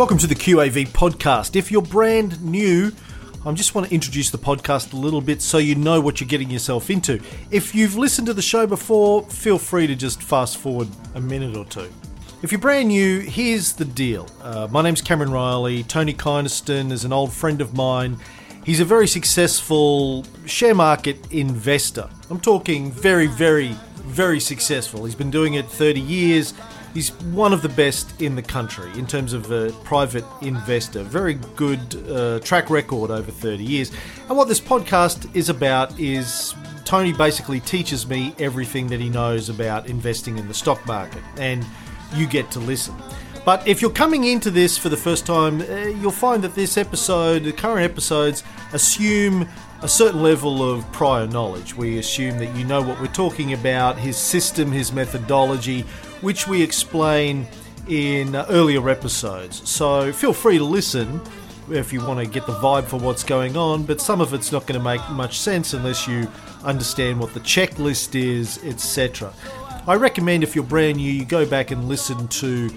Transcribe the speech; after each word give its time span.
Welcome 0.00 0.16
to 0.16 0.26
the 0.26 0.34
QAV 0.34 0.88
podcast. 0.88 1.56
If 1.56 1.70
you're 1.70 1.82
brand 1.82 2.42
new, 2.42 2.90
I 3.44 3.52
just 3.52 3.74
want 3.74 3.88
to 3.88 3.94
introduce 3.94 4.30
the 4.30 4.38
podcast 4.38 4.94
a 4.94 4.96
little 4.96 5.20
bit 5.20 5.42
so 5.42 5.58
you 5.58 5.74
know 5.74 6.00
what 6.00 6.22
you're 6.22 6.26
getting 6.26 6.50
yourself 6.50 6.88
into. 6.88 7.20
If 7.50 7.74
you've 7.74 7.96
listened 7.98 8.26
to 8.28 8.32
the 8.32 8.40
show 8.40 8.66
before, 8.66 9.24
feel 9.24 9.58
free 9.58 9.86
to 9.86 9.94
just 9.94 10.22
fast 10.22 10.56
forward 10.56 10.88
a 11.14 11.20
minute 11.20 11.54
or 11.54 11.66
two. 11.66 11.90
If 12.40 12.50
you're 12.50 12.62
brand 12.62 12.88
new, 12.88 13.20
here's 13.20 13.74
the 13.74 13.84
deal. 13.84 14.26
Uh, 14.40 14.68
my 14.70 14.80
name's 14.80 15.02
Cameron 15.02 15.32
Riley. 15.32 15.82
Tony 15.82 16.14
Kynaston 16.14 16.92
is 16.92 17.04
an 17.04 17.12
old 17.12 17.30
friend 17.30 17.60
of 17.60 17.76
mine. 17.76 18.16
He's 18.64 18.80
a 18.80 18.86
very 18.86 19.06
successful 19.06 20.24
share 20.46 20.74
market 20.74 21.30
investor. 21.30 22.08
I'm 22.30 22.40
talking 22.40 22.90
very, 22.90 23.26
very, 23.26 23.76
very 23.96 24.40
successful. 24.40 25.04
He's 25.04 25.14
been 25.14 25.30
doing 25.30 25.54
it 25.54 25.66
30 25.66 26.00
years. 26.00 26.54
He's 26.92 27.10
one 27.12 27.52
of 27.52 27.62
the 27.62 27.68
best 27.68 28.20
in 28.20 28.34
the 28.34 28.42
country 28.42 28.90
in 28.98 29.06
terms 29.06 29.32
of 29.32 29.50
a 29.52 29.70
private 29.84 30.24
investor. 30.42 31.02
Very 31.02 31.34
good 31.54 31.80
uh, 32.10 32.40
track 32.40 32.68
record 32.68 33.10
over 33.10 33.30
30 33.30 33.62
years. 33.62 33.92
And 34.28 34.36
what 34.36 34.48
this 34.48 34.60
podcast 34.60 35.34
is 35.36 35.48
about 35.48 35.98
is 36.00 36.54
Tony 36.84 37.12
basically 37.12 37.60
teaches 37.60 38.08
me 38.08 38.34
everything 38.40 38.88
that 38.88 38.98
he 38.98 39.08
knows 39.08 39.48
about 39.48 39.88
investing 39.88 40.38
in 40.38 40.48
the 40.48 40.54
stock 40.54 40.84
market, 40.86 41.22
and 41.36 41.64
you 42.14 42.26
get 42.26 42.50
to 42.50 42.58
listen. 42.58 42.96
But 43.44 43.66
if 43.66 43.80
you're 43.80 43.92
coming 43.92 44.24
into 44.24 44.50
this 44.50 44.76
for 44.76 44.88
the 44.88 44.96
first 44.96 45.24
time, 45.24 45.60
uh, 45.60 45.86
you'll 45.86 46.10
find 46.10 46.42
that 46.42 46.56
this 46.56 46.76
episode, 46.76 47.44
the 47.44 47.52
current 47.52 47.88
episodes, 47.88 48.42
assume 48.72 49.48
a 49.82 49.88
certain 49.88 50.22
level 50.22 50.68
of 50.68 50.90
prior 50.92 51.26
knowledge. 51.26 51.74
We 51.74 51.98
assume 51.98 52.38
that 52.38 52.54
you 52.54 52.64
know 52.64 52.82
what 52.82 53.00
we're 53.00 53.06
talking 53.06 53.52
about, 53.52 53.96
his 53.96 54.16
system, 54.16 54.72
his 54.72 54.92
methodology, 54.92 55.86
which 56.20 56.46
we 56.46 56.62
explain 56.62 57.46
in 57.88 58.34
uh, 58.34 58.46
earlier 58.48 58.88
episodes. 58.88 59.68
So 59.68 60.12
feel 60.12 60.32
free 60.32 60.58
to 60.58 60.64
listen 60.64 61.20
if 61.70 61.92
you 61.92 62.04
want 62.04 62.18
to 62.18 62.26
get 62.26 62.46
the 62.46 62.52
vibe 62.54 62.84
for 62.84 62.98
what's 62.98 63.22
going 63.22 63.56
on, 63.56 63.84
but 63.84 64.00
some 64.00 64.20
of 64.20 64.34
it's 64.34 64.50
not 64.50 64.66
going 64.66 64.78
to 64.78 64.84
make 64.84 65.00
much 65.10 65.38
sense 65.38 65.72
unless 65.72 66.06
you 66.08 66.28
understand 66.64 67.20
what 67.20 67.32
the 67.32 67.40
checklist 67.40 68.14
is, 68.14 68.58
etc. 68.64 69.32
I 69.86 69.94
recommend 69.94 70.42
if 70.42 70.54
you're 70.54 70.64
brand 70.64 70.96
new, 70.96 71.10
you 71.10 71.24
go 71.24 71.46
back 71.46 71.70
and 71.70 71.88
listen 71.88 72.28
to 72.28 72.70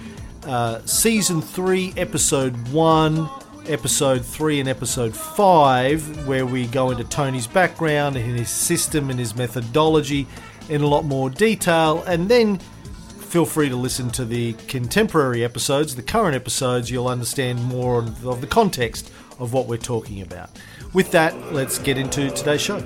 uh, 0.46 0.80
season 0.84 1.40
3, 1.40 1.94
episode 1.96 2.56
1, 2.68 3.28
episode 3.66 4.24
3, 4.24 4.60
and 4.60 4.68
episode 4.68 5.14
5, 5.14 6.26
where 6.26 6.46
we 6.46 6.66
go 6.66 6.90
into 6.90 7.04
Tony's 7.04 7.46
background 7.46 8.16
and 8.16 8.38
his 8.38 8.50
system 8.50 9.10
and 9.10 9.18
his 9.18 9.34
methodology 9.34 10.26
in 10.68 10.82
a 10.82 10.86
lot 10.86 11.04
more 11.04 11.30
detail, 11.30 12.02
and 12.06 12.28
then 12.28 12.60
feel 13.34 13.44
free 13.44 13.68
to 13.68 13.74
listen 13.74 14.08
to 14.08 14.24
the 14.24 14.52
contemporary 14.68 15.42
episodes, 15.42 15.96
the 15.96 16.02
current 16.02 16.36
episodes, 16.36 16.88
you'll 16.88 17.08
understand 17.08 17.60
more 17.64 17.98
of 17.98 18.40
the 18.40 18.46
context 18.46 19.10
of 19.40 19.52
what 19.52 19.66
we're 19.66 19.76
talking 19.76 20.22
about. 20.22 20.50
With 20.92 21.10
that, 21.10 21.52
let's 21.52 21.80
get 21.80 21.98
into 21.98 22.30
today's 22.30 22.60
show. 22.60 22.76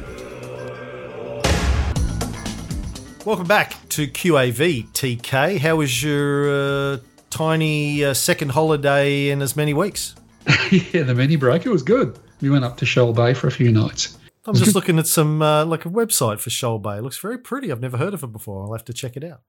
Welcome 3.27 3.47
back 3.47 3.77
to 3.91 4.09
QAV 4.09 4.87
TK. 4.93 5.59
How 5.59 5.77
was 5.77 6.03
your 6.03 6.95
uh, 6.95 6.99
tiny 7.29 8.03
uh, 8.03 8.15
second 8.15 8.53
holiday 8.53 9.29
in 9.29 9.43
as 9.43 9.55
many 9.55 9.75
weeks? 9.75 10.15
yeah, 10.71 11.03
the 11.03 11.15
mini 11.15 11.37
break. 11.37 11.67
It 11.67 11.71
was 11.71 11.83
good. 11.83 12.19
We 12.41 12.49
went 12.49 12.65
up 12.65 12.79
to 12.79 12.87
Shoal 12.87 13.13
Bay 13.13 13.35
for 13.35 13.49
a 13.49 13.53
few 13.53 13.71
nights. 13.71 14.17
I'm 14.47 14.55
just 14.55 14.75
looking 14.75 14.99
at 14.99 15.07
some 15.07 15.43
uh, 15.43 15.67
like 15.67 15.85
a 15.85 15.91
website 15.91 16.41
for 16.41 16.49
Shoal 16.49 16.79
Bay. 16.79 16.97
It 16.97 17.03
looks 17.03 17.19
very 17.19 17.37
pretty. 17.37 17.71
I've 17.71 17.83
never 17.83 17.99
heard 17.99 18.15
of 18.15 18.25
it 18.25 18.33
before. 18.33 18.63
I'll 18.65 18.73
have 18.73 18.87
to 18.87 18.95
check 18.95 19.15
it 19.15 19.23
out. 19.23 19.43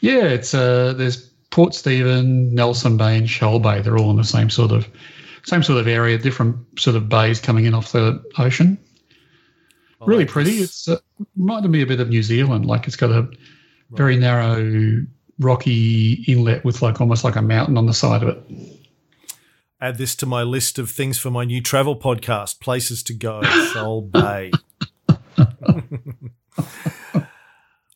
Yeah, 0.00 0.24
it's 0.24 0.52
uh, 0.52 0.94
there's 0.94 1.28
Port 1.50 1.74
Stephen, 1.74 2.54
Nelson 2.54 2.96
Bay, 2.96 3.16
and 3.16 3.30
Shoal 3.30 3.60
Bay. 3.60 3.80
They're 3.80 3.98
all 3.98 4.10
in 4.10 4.16
the 4.16 4.24
same 4.24 4.50
sort 4.50 4.72
of 4.72 4.88
same 5.44 5.62
sort 5.62 5.78
of 5.78 5.86
area, 5.86 6.18
different 6.18 6.56
sort 6.78 6.96
of 6.96 7.08
bays 7.08 7.40
coming 7.40 7.66
in 7.66 7.74
off 7.74 7.92
the 7.92 8.22
ocean. 8.38 8.78
I 10.00 10.06
really 10.06 10.24
pretty. 10.24 10.58
It's 10.58 10.88
uh, 10.88 10.98
reminded 11.36 11.70
me 11.70 11.82
a 11.82 11.86
bit 11.86 12.00
of 12.00 12.08
New 12.08 12.22
Zealand. 12.22 12.66
Like 12.66 12.86
it's 12.86 12.96
got 12.96 13.10
a 13.10 13.22
right. 13.22 13.38
very 13.90 14.16
narrow, 14.16 15.06
rocky 15.38 16.24
inlet 16.26 16.64
with 16.64 16.82
like 16.82 17.00
almost 17.00 17.22
like 17.22 17.36
a 17.36 17.42
mountain 17.42 17.76
on 17.76 17.86
the 17.86 17.94
side 17.94 18.22
of 18.22 18.28
it. 18.30 18.42
Add 19.80 19.98
this 19.98 20.16
to 20.16 20.26
my 20.26 20.42
list 20.42 20.78
of 20.78 20.90
things 20.90 21.18
for 21.18 21.30
my 21.30 21.44
new 21.44 21.60
travel 21.60 21.96
podcast: 21.96 22.60
places 22.60 23.02
to 23.04 23.14
go. 23.14 23.42
Shoal 23.72 24.00
Bay. 24.00 24.50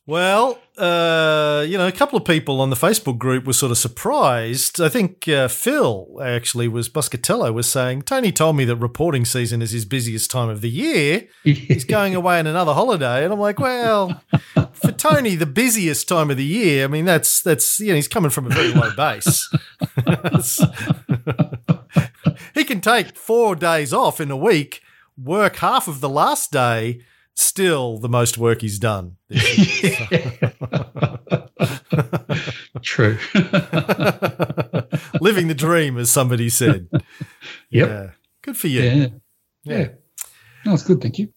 Well, 0.07 0.57
uh, 0.77 1.65
you 1.67 1.77
know, 1.77 1.85
a 1.85 1.91
couple 1.91 2.17
of 2.17 2.23
people 2.23 2.61
on 2.61 2.69
the 2.69 2.77
Facebook 2.77 3.17
group 3.17 3.43
were 3.43 3.51
sort 3.51 3.73
of 3.73 3.77
surprised. 3.77 4.79
I 4.79 4.87
think 4.87 5.27
uh, 5.27 5.49
Phil 5.49 6.21
actually 6.23 6.69
was 6.69 6.87
Buscatello 6.87 7.53
was 7.53 7.69
saying 7.69 8.03
Tony 8.03 8.31
told 8.31 8.55
me 8.55 8.63
that 8.63 8.77
reporting 8.77 9.25
season 9.25 9.61
is 9.61 9.71
his 9.71 9.83
busiest 9.83 10.31
time 10.31 10.47
of 10.47 10.61
the 10.61 10.69
year. 10.69 11.27
He's 11.43 11.83
going 11.83 12.15
away 12.15 12.39
on 12.39 12.47
another 12.47 12.73
holiday, 12.73 13.25
and 13.25 13.33
I'm 13.33 13.39
like, 13.39 13.59
well, 13.59 14.23
for 14.71 14.93
Tony, 14.93 15.35
the 15.35 15.45
busiest 15.45 16.07
time 16.07 16.31
of 16.31 16.37
the 16.37 16.45
year. 16.45 16.85
I 16.85 16.87
mean, 16.87 17.03
that's 17.03 17.41
that's 17.41 17.81
you 17.81 17.89
know, 17.89 17.95
he's 17.95 18.07
coming 18.07 18.31
from 18.31 18.45
a 18.45 18.49
very 18.49 18.73
low 18.73 18.95
base. 18.95 19.53
he 22.53 22.63
can 22.63 22.79
take 22.79 23.17
four 23.17 23.57
days 23.57 23.91
off 23.91 24.21
in 24.21 24.31
a 24.31 24.37
week, 24.37 24.81
work 25.21 25.57
half 25.57 25.89
of 25.89 25.99
the 25.99 26.07
last 26.07 26.49
day 26.49 27.01
still 27.37 27.99
the 27.99 28.09
most 28.09 28.37
work 28.37 28.61
he's 28.61 28.79
done. 28.79 29.17
True. 32.81 33.17
Living 35.21 35.47
the 35.47 35.55
dream, 35.55 35.97
as 35.97 36.09
somebody 36.09 36.49
said. 36.49 36.89
Yep. 37.69 37.89
Yeah. 37.89 38.09
Good 38.41 38.57
for 38.57 38.67
you. 38.67 38.81
Yeah. 38.81 39.07
Yeah. 39.63 39.87
No, 40.65 40.73
it's 40.73 40.83
good. 40.83 41.01
Thank 41.01 41.19
you. 41.19 41.29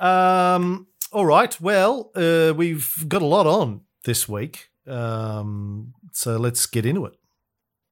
Um, 0.00 0.86
all 1.12 1.26
right. 1.26 1.60
Well, 1.60 2.10
uh, 2.14 2.54
we've 2.56 3.04
got 3.06 3.22
a 3.22 3.26
lot 3.26 3.46
on 3.46 3.82
this 4.04 4.28
week. 4.28 4.70
Um, 4.86 5.92
so 6.12 6.36
let's 6.38 6.64
get 6.66 6.86
into 6.86 7.04
it. 7.06 7.14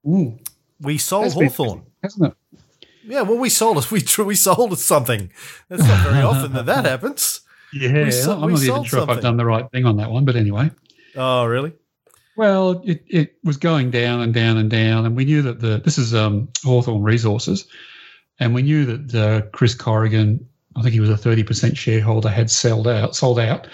Ooh. 0.07 0.39
We 0.81 0.99
sold 0.99 1.33
Hawthorn. 1.35 1.83
Hasn't 2.03 2.33
it? 2.33 2.59
Yeah, 3.07 3.23
well, 3.23 3.39
we 3.39 3.49
sold 3.49 3.77
us. 3.77 3.91
We 3.91 4.03
we 4.25 4.35
sold 4.35 4.73
us 4.73 4.83
something. 4.83 5.31
That's 5.69 5.83
not 5.83 6.07
very 6.07 6.23
often 6.23 6.53
that 6.55 6.67
that 6.67 6.85
happens. 6.93 7.41
Yeah, 7.73 8.11
so, 8.11 8.33
I'm 8.33 8.53
not 8.53 8.63
even 8.63 8.85
sure 8.85 8.85
something. 8.85 9.03
if 9.03 9.09
I've 9.09 9.23
done 9.23 9.37
the 9.37 9.45
right 9.45 9.69
thing 9.73 9.85
on 9.85 9.97
that 9.97 10.11
one, 10.11 10.25
but 10.25 10.37
anyway. 10.37 10.71
Oh, 11.17 11.45
really? 11.45 11.73
Well, 12.37 12.83
it, 12.85 13.05
it 13.09 13.35
was 13.45 13.57
going 13.57 13.91
down 13.91 14.21
and 14.21 14.33
down 14.33 14.57
and 14.57 14.71
down, 14.71 15.07
and 15.07 15.17
we 15.17 15.25
knew 15.25 15.43
that 15.43 15.61
the 15.61 15.81
this 15.85 15.99
is 15.99 16.15
um, 16.15 16.49
Hawthorn 16.65 17.03
Resources, 17.03 17.67
and 18.41 18.55
we 18.55 18.63
knew 18.63 18.85
that 18.85 19.15
uh, 19.15 19.47
Chris 19.53 19.75
Corrigan, 19.75 20.47
I 20.77 20.83
think 20.83 20.95
he 20.95 21.01
was 21.01 21.11
a 21.11 21.15
30% 21.15 21.77
shareholder, 21.77 22.29
had 22.29 22.51
sold 22.51 22.89
out, 22.89 23.15
sold 23.15 23.39
out, 23.39 23.69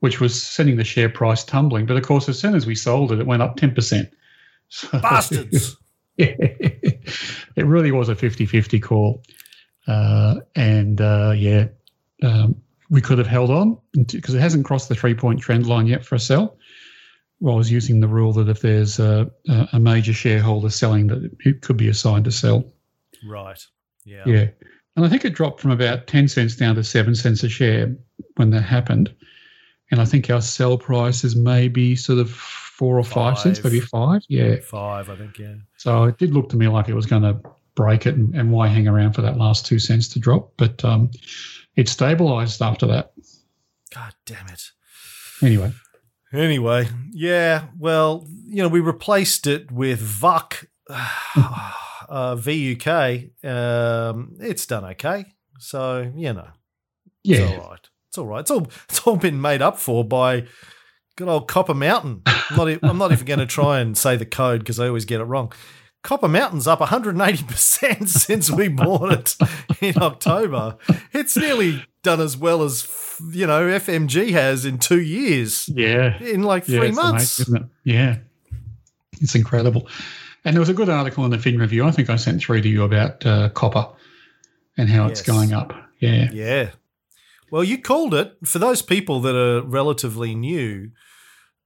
which 0.00 0.20
was 0.20 0.40
sending 0.40 0.76
the 0.76 0.84
share 0.84 1.08
price 1.08 1.44
tumbling. 1.44 1.86
But 1.86 1.96
of 1.98 2.04
course, 2.04 2.28
as 2.28 2.38
soon 2.38 2.54
as 2.54 2.66
we 2.66 2.74
sold 2.74 3.12
it, 3.12 3.20
it 3.20 3.26
went 3.26 3.42
up 3.42 3.56
10%. 3.56 4.10
So, 4.68 4.88
Bastards! 4.98 5.76
Yeah, 6.16 6.34
it 6.38 7.66
really 7.66 7.92
was 7.92 8.08
a 8.08 8.14
50 8.14 8.46
50 8.46 8.80
call. 8.80 9.22
Uh, 9.86 10.36
and 10.54 11.00
uh, 11.00 11.32
yeah, 11.36 11.68
um, 12.22 12.56
we 12.90 13.00
could 13.00 13.18
have 13.18 13.26
held 13.26 13.50
on 13.50 13.78
because 13.92 14.34
it 14.34 14.40
hasn't 14.40 14.64
crossed 14.64 14.88
the 14.88 14.94
three 14.94 15.14
point 15.14 15.40
trend 15.40 15.66
line 15.66 15.86
yet 15.86 16.04
for 16.04 16.14
a 16.14 16.20
sell. 16.20 16.58
Well, 17.40 17.54
I 17.54 17.58
was 17.58 17.70
using 17.70 18.00
the 18.00 18.08
rule 18.08 18.32
that 18.34 18.48
if 18.48 18.60
there's 18.60 18.98
a, 18.98 19.30
a 19.72 19.78
major 19.78 20.14
shareholder 20.14 20.70
selling, 20.70 21.08
that 21.08 21.30
it 21.44 21.60
could 21.60 21.76
be 21.76 21.88
assigned 21.88 22.24
to 22.24 22.32
sell. 22.32 22.64
Right. 23.28 23.62
Yeah. 24.06 24.22
Yeah. 24.24 24.46
And 24.96 25.04
I 25.04 25.08
think 25.10 25.26
it 25.26 25.34
dropped 25.34 25.60
from 25.60 25.70
about 25.70 26.06
10 26.06 26.28
cents 26.28 26.56
down 26.56 26.76
to 26.76 26.84
7 26.84 27.14
cents 27.14 27.42
a 27.44 27.50
share 27.50 27.94
when 28.36 28.50
that 28.50 28.62
happened. 28.62 29.14
And 29.90 30.00
I 30.00 30.06
think 30.06 30.30
our 30.30 30.40
sell 30.40 30.78
price 30.78 31.24
is 31.24 31.36
maybe 31.36 31.94
sort 31.94 32.18
of 32.18 32.30
four 32.76 32.98
or 32.98 33.02
five, 33.02 33.36
five 33.36 33.38
cents, 33.38 33.64
maybe 33.64 33.80
five. 33.80 34.22
Yeah. 34.28 34.56
Five, 34.56 35.08
I 35.08 35.16
think, 35.16 35.38
yeah. 35.38 35.54
So 35.78 36.04
it 36.04 36.18
did 36.18 36.34
look 36.34 36.50
to 36.50 36.56
me 36.56 36.68
like 36.68 36.90
it 36.90 36.94
was 36.94 37.06
going 37.06 37.22
to 37.22 37.40
break 37.74 38.04
it 38.04 38.14
and, 38.16 38.34
and, 38.34 38.52
why 38.52 38.68
hang 38.68 38.86
around 38.86 39.14
for 39.14 39.22
that 39.22 39.38
last 39.38 39.64
two 39.64 39.78
cents 39.78 40.08
to 40.08 40.18
drop. 40.18 40.52
But 40.58 40.84
um, 40.84 41.10
it 41.74 41.88
stabilized 41.88 42.60
after 42.60 42.86
that. 42.88 43.12
God 43.94 44.14
damn 44.26 44.46
it. 44.48 44.62
Anyway. 45.42 45.72
Anyway, 46.34 46.88
yeah, 47.12 47.68
well, 47.78 48.26
you 48.44 48.62
know, 48.62 48.68
we 48.68 48.80
replaced 48.80 49.46
it 49.46 49.70
with 49.70 50.02
VUK, 50.02 50.66
uh, 50.90 52.36
VUK. 52.36 53.30
Um, 53.42 54.36
it's 54.38 54.66
done 54.66 54.84
okay. 54.84 55.24
So, 55.58 56.12
you 56.14 56.34
know, 56.34 56.48
yeah. 57.22 57.38
it's 57.38 57.52
all 57.52 57.70
right. 57.70 57.88
It's 58.08 58.18
all 58.18 58.26
right. 58.26 58.40
It's 58.40 58.50
all, 58.50 58.66
it's 58.90 59.06
all 59.06 59.16
been 59.16 59.40
made 59.40 59.62
up 59.62 59.78
for 59.78 60.04
by 60.04 60.46
good 61.16 61.28
old 61.28 61.48
Copper 61.48 61.74
Mountain. 61.74 62.22
I'm 62.26 62.56
not, 62.56 62.78
I'm 62.82 62.98
not 62.98 63.12
even 63.12 63.24
going 63.24 63.38
to 63.40 63.46
try 63.46 63.80
and 63.80 63.96
say 63.96 64.16
the 64.16 64.26
code 64.26 64.60
because 64.60 64.78
I 64.78 64.86
always 64.86 65.04
get 65.04 65.20
it 65.20 65.24
wrong. 65.24 65.52
Copper 66.02 66.28
Mountain's 66.28 66.68
up 66.68 66.78
180% 66.78 68.08
since 68.08 68.50
we 68.50 68.68
bought 68.68 69.12
it 69.12 69.36
in 69.80 70.00
October. 70.00 70.76
It's 71.12 71.36
nearly 71.36 71.84
done 72.04 72.20
as 72.20 72.36
well 72.36 72.62
as, 72.62 72.86
you 73.32 73.46
know, 73.46 73.66
FMG 73.66 74.30
has 74.30 74.64
in 74.64 74.78
two 74.78 75.00
years. 75.00 75.68
Yeah. 75.68 76.16
In 76.22 76.44
like 76.44 76.64
three 76.64 76.88
yeah, 76.88 76.92
months. 76.92 77.40
Amazing, 77.40 77.56
it? 77.56 77.90
Yeah. 77.92 78.16
It's 79.20 79.34
incredible. 79.34 79.88
And 80.44 80.54
there 80.54 80.60
was 80.60 80.68
a 80.68 80.74
good 80.74 80.88
article 80.88 81.24
in 81.24 81.32
the 81.32 81.38
Fin 81.38 81.58
Review. 81.58 81.84
I 81.84 81.90
think 81.90 82.08
I 82.08 82.16
sent 82.16 82.40
through 82.40 82.60
to 82.60 82.68
you 82.68 82.84
about 82.84 83.26
uh, 83.26 83.48
copper 83.48 83.88
and 84.76 84.88
how 84.88 85.06
it's 85.06 85.22
going 85.22 85.52
up. 85.52 85.74
Yeah. 85.98 86.30
Yeah. 86.30 86.70
Well, 87.56 87.64
you 87.64 87.80
called 87.80 88.12
it. 88.12 88.36
For 88.44 88.58
those 88.58 88.82
people 88.82 89.20
that 89.20 89.34
are 89.34 89.62
relatively 89.62 90.34
new, 90.34 90.90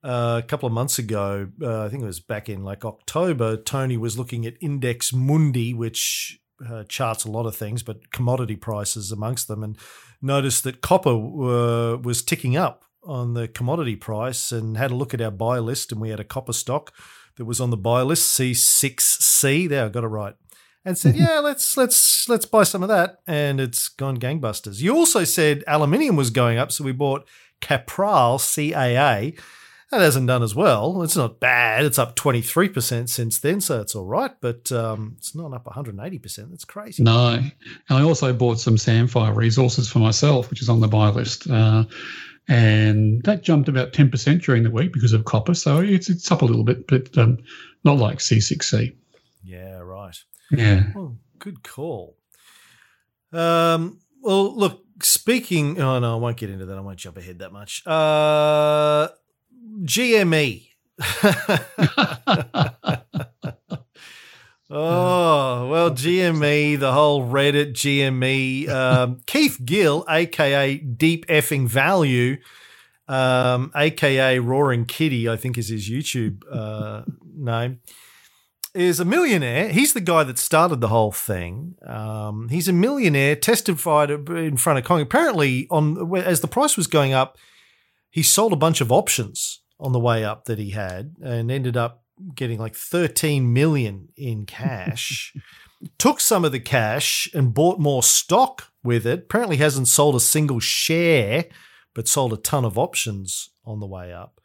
uh, 0.04 0.40
a 0.40 0.46
couple 0.46 0.68
of 0.68 0.72
months 0.72 1.00
ago, 1.00 1.48
uh, 1.60 1.84
I 1.84 1.88
think 1.88 2.04
it 2.04 2.06
was 2.06 2.20
back 2.20 2.48
in 2.48 2.62
like 2.62 2.84
October, 2.84 3.56
Tony 3.56 3.96
was 3.96 4.16
looking 4.16 4.46
at 4.46 4.54
Index 4.60 5.12
Mundi, 5.12 5.74
which 5.74 6.38
uh, 6.64 6.84
charts 6.84 7.24
a 7.24 7.30
lot 7.32 7.44
of 7.44 7.56
things, 7.56 7.82
but 7.82 8.12
commodity 8.12 8.54
prices 8.54 9.10
amongst 9.10 9.48
them, 9.48 9.64
and 9.64 9.76
noticed 10.22 10.62
that 10.62 10.80
copper 10.80 11.10
uh, 11.10 11.96
was 11.96 12.22
ticking 12.22 12.56
up 12.56 12.84
on 13.02 13.34
the 13.34 13.48
commodity 13.48 13.96
price 13.96 14.52
and 14.52 14.76
had 14.76 14.92
a 14.92 14.94
look 14.94 15.12
at 15.12 15.20
our 15.20 15.32
buy 15.32 15.58
list, 15.58 15.90
and 15.90 16.00
we 16.00 16.10
had 16.10 16.20
a 16.20 16.24
copper 16.24 16.52
stock 16.52 16.94
that 17.34 17.46
was 17.46 17.60
on 17.60 17.70
the 17.70 17.76
buy 17.76 18.02
list, 18.02 18.38
C6C. 18.38 19.68
There, 19.68 19.86
I 19.86 19.88
got 19.88 20.04
it 20.04 20.06
right 20.06 20.36
and 20.84 20.96
said, 20.96 21.16
"Yeah, 21.16 21.40
let's 21.40 21.76
let's 21.76 22.28
let's 22.28 22.46
buy 22.46 22.62
some 22.62 22.82
of 22.82 22.88
that." 22.88 23.18
And 23.26 23.60
it's 23.60 23.88
gone 23.88 24.18
gangbusters. 24.18 24.80
You 24.80 24.96
also 24.96 25.24
said 25.24 25.64
aluminium 25.66 26.16
was 26.16 26.30
going 26.30 26.58
up, 26.58 26.72
so 26.72 26.84
we 26.84 26.92
bought 26.92 27.26
Capral 27.60 28.38
CAA. 28.38 29.38
That 29.90 30.00
hasn't 30.00 30.28
done 30.28 30.44
as 30.44 30.54
well. 30.54 31.02
It's 31.02 31.16
not 31.16 31.40
bad. 31.40 31.84
It's 31.84 31.98
up 31.98 32.14
twenty 32.14 32.42
three 32.42 32.68
percent 32.68 33.10
since 33.10 33.38
then, 33.38 33.60
so 33.60 33.80
it's 33.80 33.94
all 33.94 34.06
right. 34.06 34.30
But 34.40 34.70
um, 34.70 35.16
it's 35.18 35.34
not 35.34 35.52
up 35.52 35.66
one 35.66 35.74
hundred 35.74 35.96
and 35.96 36.06
eighty 36.06 36.18
percent. 36.18 36.50
That's 36.50 36.64
crazy. 36.64 37.02
No. 37.02 37.34
And 37.34 37.52
I 37.88 38.02
also 38.02 38.32
bought 38.32 38.60
some 38.60 38.76
Sandfire 38.76 39.34
resources 39.34 39.90
for 39.90 39.98
myself, 39.98 40.48
which 40.48 40.62
is 40.62 40.68
on 40.68 40.80
the 40.80 40.88
buy 40.88 41.08
list. 41.08 41.50
Uh, 41.50 41.84
and 42.48 43.22
that 43.22 43.42
jumped 43.44 43.68
about 43.68 43.92
10% 43.92 44.42
during 44.42 44.64
the 44.64 44.72
week 44.72 44.92
because 44.92 45.12
of 45.12 45.24
copper. 45.24 45.54
So 45.54 45.78
it's, 45.78 46.10
it's 46.10 46.32
up 46.32 46.42
a 46.42 46.44
little 46.44 46.64
bit, 46.64 46.88
but 46.88 47.16
um, 47.16 47.38
not 47.84 47.98
like 47.98 48.18
C6C. 48.18 48.92
Yeah. 49.44 49.79
Yeah. 50.50 50.84
Oh, 50.96 51.16
good 51.38 51.62
call. 51.62 52.16
Um, 53.32 54.00
well, 54.20 54.54
look, 54.54 54.84
speaking. 55.02 55.80
Oh, 55.80 55.98
no, 55.98 56.14
I 56.14 56.16
won't 56.16 56.36
get 56.36 56.50
into 56.50 56.66
that. 56.66 56.76
I 56.76 56.80
won't 56.80 56.98
jump 56.98 57.16
ahead 57.16 57.38
that 57.38 57.52
much. 57.52 57.82
Uh, 57.86 59.08
GME. 59.82 60.66
oh, 64.70 65.68
well, 65.68 65.90
GME, 65.90 66.78
the 66.78 66.92
whole 66.92 67.26
Reddit 67.26 67.72
GME. 67.72 68.68
Um, 68.68 69.20
Keith 69.26 69.60
Gill, 69.64 70.04
aka 70.08 70.76
Deep 70.76 71.26
Effing 71.26 71.66
Value, 71.68 72.38
um, 73.08 73.72
aka 73.74 74.38
Roaring 74.38 74.84
Kitty, 74.84 75.28
I 75.28 75.36
think 75.36 75.56
is 75.56 75.68
his 75.68 75.88
YouTube 75.88 76.42
uh, 76.50 77.04
name 77.34 77.80
is 78.74 79.00
a 79.00 79.04
millionaire. 79.04 79.68
He's 79.68 79.92
the 79.92 80.00
guy 80.00 80.24
that 80.24 80.38
started 80.38 80.80
the 80.80 80.88
whole 80.88 81.12
thing. 81.12 81.74
Um, 81.86 82.48
he's 82.48 82.68
a 82.68 82.72
millionaire, 82.72 83.36
testified 83.36 84.10
in 84.10 84.56
front 84.56 84.78
of 84.78 84.84
Congress. 84.84 85.06
Apparently, 85.06 85.66
on 85.70 86.16
as 86.16 86.40
the 86.40 86.48
price 86.48 86.76
was 86.76 86.86
going 86.86 87.12
up, 87.12 87.36
he 88.10 88.22
sold 88.22 88.52
a 88.52 88.56
bunch 88.56 88.80
of 88.80 88.92
options 88.92 89.62
on 89.78 89.92
the 89.92 90.00
way 90.00 90.24
up 90.24 90.44
that 90.44 90.58
he 90.58 90.70
had, 90.70 91.14
and 91.22 91.50
ended 91.50 91.76
up 91.76 92.04
getting 92.34 92.58
like 92.58 92.74
13 92.74 93.52
million 93.52 94.08
in 94.16 94.46
cash. 94.46 95.34
Took 95.98 96.20
some 96.20 96.44
of 96.44 96.52
the 96.52 96.60
cash 96.60 97.30
and 97.32 97.54
bought 97.54 97.78
more 97.78 98.02
stock 98.02 98.70
with 98.84 99.06
it. 99.06 99.20
Apparently, 99.20 99.56
hasn't 99.56 99.88
sold 99.88 100.14
a 100.14 100.20
single 100.20 100.60
share, 100.60 101.46
but 101.94 102.06
sold 102.06 102.32
a 102.32 102.36
ton 102.36 102.64
of 102.64 102.76
options 102.76 103.50
on 103.64 103.80
the 103.80 103.86
way 103.86 104.12
up. 104.12 104.39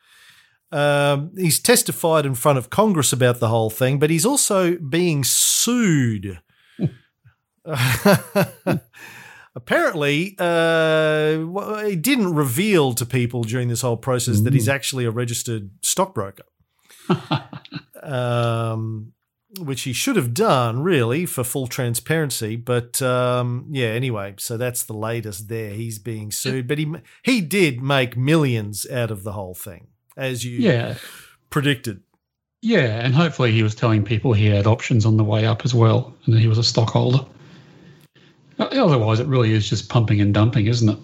Um, 0.76 1.32
he's 1.38 1.60
testified 1.62 2.26
in 2.26 2.36
front 2.36 2.58
of 2.58 2.70
Congress 2.70 3.14
about 3.14 3.40
the 3.40 3.48
whole 3.48 3.70
thing, 3.70 3.98
but 3.98 4.10
he's 4.10 4.26
also 4.26 4.76
being 4.76 5.24
sued. 5.24 6.42
Apparently, 9.56 10.36
uh, 10.38 11.38
he 11.86 11.96
didn't 11.96 12.36
reveal 12.36 12.92
to 12.94 13.06
people 13.06 13.44
during 13.44 13.70
this 13.70 13.80
whole 13.80 13.96
process 13.96 14.42
that 14.42 14.52
he's 14.52 14.68
actually 14.68 15.06
a 15.06 15.12
registered 15.12 15.70
stockbroker, 15.82 16.44
um, 18.04 19.14
which 19.58 19.84
he 19.84 19.94
should 19.94 20.18
have 20.18 20.34
done, 20.34 20.84
really, 20.84 21.26
for 21.26 21.46
full 21.46 21.68
transparency. 21.68 22.58
But 22.58 23.02
um, 23.02 23.68
yeah, 23.72 23.88
anyway, 23.88 24.34
so 24.40 24.58
that's 24.58 24.84
the 24.84 24.92
latest 24.94 25.48
there. 25.48 25.70
He's 25.70 26.00
being 26.00 26.32
sued, 26.32 26.68
but 26.68 26.80
he 26.80 26.94
he 27.24 27.40
did 27.40 27.82
make 27.82 28.18
millions 28.18 28.86
out 28.92 29.10
of 29.10 29.24
the 29.24 29.32
whole 29.32 29.54
thing 29.54 29.88
as 30.18 30.44
you 30.46 30.60
Yeah. 30.60 30.96
predicted. 31.50 32.02
Yeah. 32.62 33.00
And 33.06 33.14
hopefully 33.14 33.52
he 33.52 33.64
was 33.64 33.76
telling 33.76 34.04
people 34.04 34.34
he 34.34 34.48
had 34.48 34.66
options 34.68 35.06
on 35.06 35.18
the 35.18 35.24
way 35.24 35.46
up 35.46 35.64
as 35.66 35.74
well 35.74 36.16
and 36.26 36.34
that 36.36 36.40
he 36.40 36.48
was 36.48 36.58
a 36.58 36.64
stockholder. 36.64 37.26
Otherwise, 38.58 39.20
it 39.20 39.28
really 39.28 39.52
is 39.52 39.70
just 39.70 39.90
pumping 39.90 40.22
and 40.22 40.34
dumping, 40.34 40.68
isn't 40.68 40.90
it? 40.90 40.98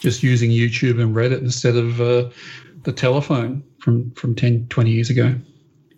Just 0.00 0.22
using 0.22 0.50
YouTube 0.50 1.00
and 1.02 1.16
Reddit 1.16 1.40
instead 1.40 1.74
of 1.74 2.00
uh, 2.00 2.28
the 2.84 2.92
telephone 2.92 3.64
from, 3.80 4.10
from 4.12 4.34
10, 4.34 4.66
20 4.68 4.90
years 4.90 5.08
ago. 5.10 5.34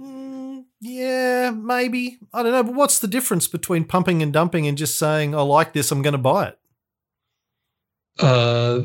Mm, 0.01 0.65
yeah, 0.81 1.51
maybe. 1.51 2.19
I 2.33 2.43
don't 2.45 2.53
know. 2.53 2.63
But 2.63 2.75
what's 2.75 3.01
the 3.01 3.09
difference 3.09 3.49
between 3.49 3.85
pumping 3.85 4.23
and 4.23 4.33
dumping 4.33 4.67
and 4.69 4.79
just 4.79 4.97
saying, 4.99 5.35
I 5.35 5.43
like 5.43 5.73
this, 5.73 5.91
I'm 5.91 6.01
going 6.03 6.13
to 6.13 6.19
buy 6.19 6.49
it? 6.49 6.59
Uh, 8.21 8.81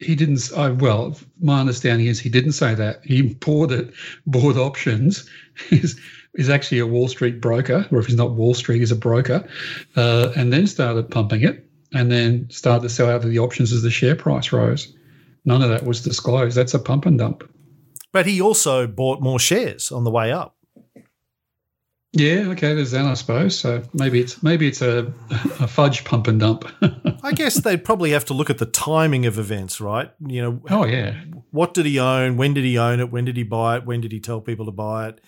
he 0.00 0.14
didn't. 0.14 0.50
I, 0.56 0.70
well, 0.70 1.16
my 1.40 1.60
understanding 1.60 2.06
is 2.06 2.20
he 2.20 2.28
didn't 2.28 2.52
say 2.52 2.74
that. 2.74 3.04
He 3.04 3.22
bought 3.22 3.72
it, 3.72 3.92
bought 4.26 4.56
options. 4.56 5.28
He's, 5.70 5.98
he's 6.36 6.50
actually 6.50 6.80
a 6.80 6.86
Wall 6.86 7.08
Street 7.08 7.40
broker, 7.40 7.86
or 7.90 7.98
if 7.98 8.04
he's 8.04 8.16
not 8.16 8.32
Wall 8.32 8.52
Street, 8.52 8.80
he's 8.80 8.92
a 8.92 8.96
broker, 8.96 9.48
uh, 9.96 10.32
and 10.36 10.52
then 10.52 10.66
started 10.66 11.10
pumping 11.10 11.42
it, 11.42 11.66
and 11.94 12.12
then 12.12 12.46
started 12.50 12.82
to 12.82 12.88
sell 12.90 13.08
out 13.08 13.24
of 13.24 13.30
the 13.30 13.38
options 13.38 13.72
as 13.72 13.82
the 13.82 13.90
share 13.90 14.14
price 14.14 14.52
rose. 14.52 14.94
None 15.46 15.62
of 15.62 15.70
that 15.70 15.84
was 15.84 16.02
disclosed. 16.02 16.56
That's 16.56 16.74
a 16.74 16.78
pump 16.78 17.06
and 17.06 17.18
dump. 17.18 17.48
But 18.12 18.26
he 18.26 18.40
also 18.40 18.86
bought 18.86 19.22
more 19.22 19.38
shares 19.38 19.90
on 19.90 20.04
the 20.04 20.10
way 20.10 20.30
up. 20.30 20.55
Yeah, 22.16 22.48
okay, 22.48 22.72
there's 22.72 22.92
that, 22.92 23.04
I 23.04 23.12
suppose. 23.12 23.58
So 23.58 23.82
maybe 23.92 24.20
it's 24.20 24.42
maybe 24.42 24.66
it's 24.66 24.80
a, 24.80 25.12
a 25.60 25.68
fudge 25.68 26.04
pump 26.04 26.28
and 26.28 26.40
dump. 26.40 26.64
I 27.22 27.32
guess 27.32 27.56
they'd 27.56 27.84
probably 27.84 28.12
have 28.12 28.24
to 28.26 28.34
look 28.34 28.48
at 28.48 28.56
the 28.56 28.66
timing 28.66 29.26
of 29.26 29.38
events, 29.38 29.82
right? 29.82 30.10
You 30.26 30.42
know, 30.42 30.62
oh 30.70 30.86
yeah, 30.86 31.14
what 31.50 31.74
did 31.74 31.84
he 31.84 31.98
own? 31.98 32.38
When 32.38 32.54
did 32.54 32.64
he 32.64 32.78
own 32.78 33.00
it? 33.00 33.12
When 33.12 33.26
did 33.26 33.36
he 33.36 33.42
buy 33.42 33.76
it? 33.76 33.84
When 33.84 34.00
did 34.00 34.12
he 34.12 34.20
tell 34.20 34.40
people 34.40 34.64
to 34.64 34.72
buy 34.72 35.08
it? 35.08 35.20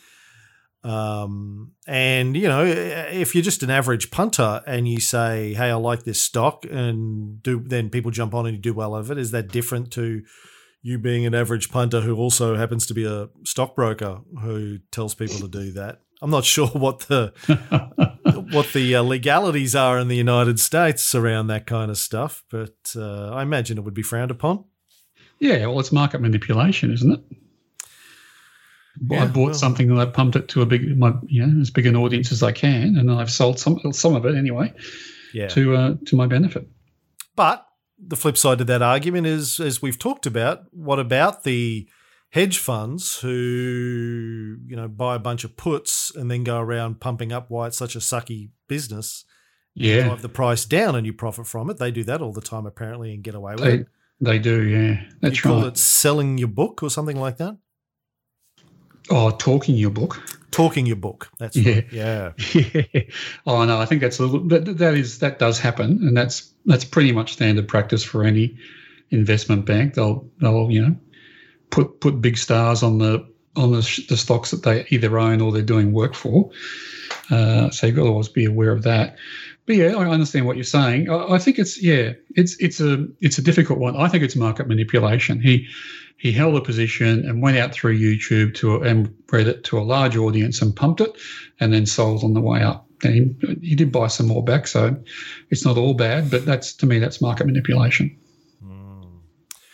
Um, 0.82 1.72
and 1.86 2.34
you 2.34 2.48
know, 2.48 2.64
if 2.64 3.34
you're 3.34 3.44
just 3.44 3.62
an 3.62 3.70
average 3.70 4.10
punter 4.10 4.62
and 4.66 4.88
you 4.88 4.98
say, 4.98 5.52
"Hey, 5.52 5.70
I 5.70 5.74
like 5.74 6.04
this 6.04 6.22
stock," 6.22 6.64
and 6.70 7.42
do 7.42 7.62
then 7.66 7.90
people 7.90 8.10
jump 8.10 8.34
on 8.34 8.46
and 8.46 8.56
you 8.56 8.62
do 8.62 8.72
well 8.72 8.96
of 8.96 9.10
it, 9.10 9.18
is 9.18 9.30
that 9.32 9.48
different 9.48 9.92
to 9.92 10.22
you 10.80 10.98
being 10.98 11.26
an 11.26 11.34
average 11.34 11.70
punter 11.70 12.00
who 12.00 12.16
also 12.16 12.56
happens 12.56 12.86
to 12.86 12.94
be 12.94 13.04
a 13.04 13.28
stockbroker 13.44 14.20
who 14.40 14.78
tells 14.90 15.14
people 15.14 15.38
to 15.40 15.48
do 15.48 15.72
that? 15.72 16.00
I'm 16.20 16.30
not 16.30 16.44
sure 16.44 16.66
what 16.68 17.00
the 17.00 17.32
what 18.52 18.72
the 18.72 18.94
uh, 18.96 19.02
legalities 19.02 19.74
are 19.74 19.98
in 19.98 20.08
the 20.08 20.16
United 20.16 20.58
States 20.60 21.14
around 21.14 21.46
that 21.48 21.66
kind 21.66 21.90
of 21.90 21.98
stuff, 21.98 22.42
but 22.50 22.76
uh, 22.96 23.30
I 23.30 23.42
imagine 23.42 23.78
it 23.78 23.84
would 23.84 23.94
be 23.94 24.02
frowned 24.02 24.30
upon. 24.30 24.64
yeah. 25.38 25.66
Well, 25.66 25.78
it's 25.80 25.92
market 25.92 26.20
manipulation, 26.20 26.92
isn't 26.92 27.12
it? 27.12 27.20
I 29.12 29.26
bought 29.26 29.36
well- 29.36 29.54
something 29.54 29.90
and 29.90 30.00
I 30.00 30.06
pumped 30.06 30.34
it 30.36 30.48
to 30.48 30.62
a 30.62 30.66
big, 30.66 30.98
my, 30.98 31.12
you 31.26 31.46
know, 31.46 31.60
as 31.60 31.70
big 31.70 31.86
an 31.86 31.94
audience 31.96 32.32
as 32.32 32.42
I 32.42 32.50
can, 32.52 32.96
and 32.96 33.10
I've 33.12 33.30
sold 33.30 33.58
some 33.60 33.78
some 33.92 34.16
of 34.16 34.26
it 34.26 34.34
anyway 34.36 34.72
Yeah. 35.32 35.48
to 35.48 35.76
uh, 35.76 35.94
to 36.06 36.16
my 36.16 36.26
benefit. 36.26 36.66
But 37.36 37.64
the 38.00 38.16
flip 38.16 38.36
side 38.36 38.58
to 38.58 38.64
that 38.64 38.82
argument 38.82 39.26
is, 39.28 39.60
as 39.60 39.80
we've 39.80 39.98
talked 39.98 40.26
about, 40.26 40.64
what 40.72 40.98
about 40.98 41.44
the 41.44 41.88
hedge 42.30 42.58
funds 42.58 43.18
who, 43.20 44.56
you 44.66 44.76
know, 44.76 44.88
buy 44.88 45.14
a 45.16 45.18
bunch 45.18 45.44
of 45.44 45.56
puts 45.56 46.14
and 46.14 46.30
then 46.30 46.44
go 46.44 46.58
around 46.58 47.00
pumping 47.00 47.32
up 47.32 47.46
why 47.50 47.66
it's 47.68 47.78
such 47.78 47.96
a 47.96 48.00
sucky 48.00 48.50
business, 48.68 49.24
Yeah, 49.74 50.04
drive 50.04 50.22
the 50.22 50.28
price 50.28 50.64
down 50.64 50.94
and 50.94 51.06
you 51.06 51.12
profit 51.12 51.46
from 51.46 51.70
it. 51.70 51.78
They 51.78 51.90
do 51.90 52.04
that 52.04 52.20
all 52.20 52.32
the 52.32 52.40
time 52.40 52.66
apparently 52.66 53.14
and 53.14 53.22
get 53.22 53.34
away 53.34 53.52
with 53.54 53.64
they 53.64 53.74
it. 53.74 53.86
they 54.20 54.38
do. 54.38 54.62
Yeah, 54.62 55.02
That's 55.22 55.36
You 55.36 55.42
call 55.50 55.58
right. 55.62 55.68
it 55.68 55.78
selling 55.78 56.36
your 56.38 56.48
book 56.48 56.82
or 56.82 56.90
something 56.90 57.16
like 57.18 57.38
that? 57.38 57.56
Oh, 59.10 59.30
talking 59.30 59.74
your 59.76 59.90
book. 59.90 60.20
Talking 60.50 60.84
your 60.84 60.96
book. 60.96 61.30
That's 61.38 61.56
Yeah. 61.56 61.74
right. 61.74 61.92
Yeah. 61.92 62.32
Yeah. 62.54 62.82
Oh 63.46 63.64
no, 63.64 63.80
I 63.80 63.86
think 63.86 64.02
that's 64.02 64.18
a 64.18 64.26
little. 64.26 64.46
That, 64.48 64.76
that 64.78 64.94
is 64.94 65.20
that 65.20 65.38
does 65.38 65.58
happen, 65.58 65.92
and 66.06 66.14
that's 66.16 66.52
that's 66.66 66.84
pretty 66.84 67.12
much 67.12 67.32
standard 67.32 67.68
practice 67.68 68.04
for 68.04 68.24
any 68.24 68.56
investment 69.10 69.64
bank. 69.64 69.94
They'll 69.94 70.28
they'll 70.40 70.70
you 70.70 70.82
know 70.82 70.96
put 71.70 72.00
put 72.00 72.20
big 72.20 72.36
stars 72.36 72.82
on 72.82 72.98
the 72.98 73.26
on 73.56 73.72
the, 73.72 74.04
the 74.08 74.16
stocks 74.16 74.50
that 74.52 74.62
they 74.62 74.86
either 74.90 75.18
own 75.18 75.40
or 75.40 75.50
they're 75.50 75.62
doing 75.62 75.92
work 75.92 76.14
for, 76.14 76.50
Uh, 77.30 77.70
so 77.70 77.86
you've 77.86 77.96
got 77.96 78.04
to 78.04 78.08
always 78.08 78.28
be 78.28 78.44
aware 78.44 78.72
of 78.72 78.82
that. 78.82 79.16
But 79.66 79.76
yeah, 79.76 79.96
I 79.96 80.08
understand 80.08 80.46
what 80.46 80.56
you're 80.56 80.64
saying. 80.64 81.10
I, 81.10 81.34
I 81.34 81.38
think 81.38 81.58
it's 81.58 81.82
yeah, 81.82 82.12
it's 82.36 82.56
it's 82.58 82.80
a 82.80 83.06
it's 83.20 83.38
a 83.38 83.42
difficult 83.42 83.78
one. 83.78 83.96
I 83.96 84.08
think 84.08 84.24
it's 84.24 84.36
market 84.36 84.66
manipulation. 84.66 85.40
He 85.40 85.66
he 86.16 86.32
held 86.32 86.56
a 86.56 86.60
position 86.60 87.24
and 87.28 87.42
went 87.42 87.58
out 87.58 87.72
through 87.72 87.98
YouTube 87.98 88.54
to 88.56 88.76
and 88.82 89.08
Reddit 89.26 89.64
to 89.64 89.78
a 89.78 89.80
large 89.80 90.16
audience 90.16 90.62
and 90.62 90.74
pumped 90.74 91.00
it, 91.00 91.12
and 91.60 91.72
then 91.72 91.86
sold 91.86 92.24
on 92.24 92.32
the 92.32 92.40
way 92.40 92.62
up. 92.62 92.86
And 93.04 93.14
he, 93.14 93.68
he 93.68 93.74
did 93.76 93.92
buy 93.92 94.08
some 94.08 94.26
more 94.26 94.42
back, 94.42 94.66
so 94.66 94.96
it's 95.50 95.64
not 95.64 95.76
all 95.76 95.94
bad. 95.94 96.30
But 96.30 96.46
that's 96.46 96.72
to 96.76 96.86
me, 96.86 96.98
that's 96.98 97.20
market 97.20 97.46
manipulation. 97.46 98.16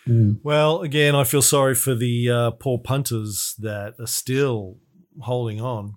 Mm. 0.09 0.41
Well, 0.43 0.83
again, 0.83 1.15
I 1.15 1.25
feel 1.25 1.43
sorry 1.43 1.75
for 1.75 1.95
the 1.95 2.31
uh, 2.31 2.51
poor 2.53 2.79
punters 2.79 3.55
that 3.59 3.95
are 3.99 4.07
still 4.07 4.77
holding 5.21 5.61
on. 5.61 5.95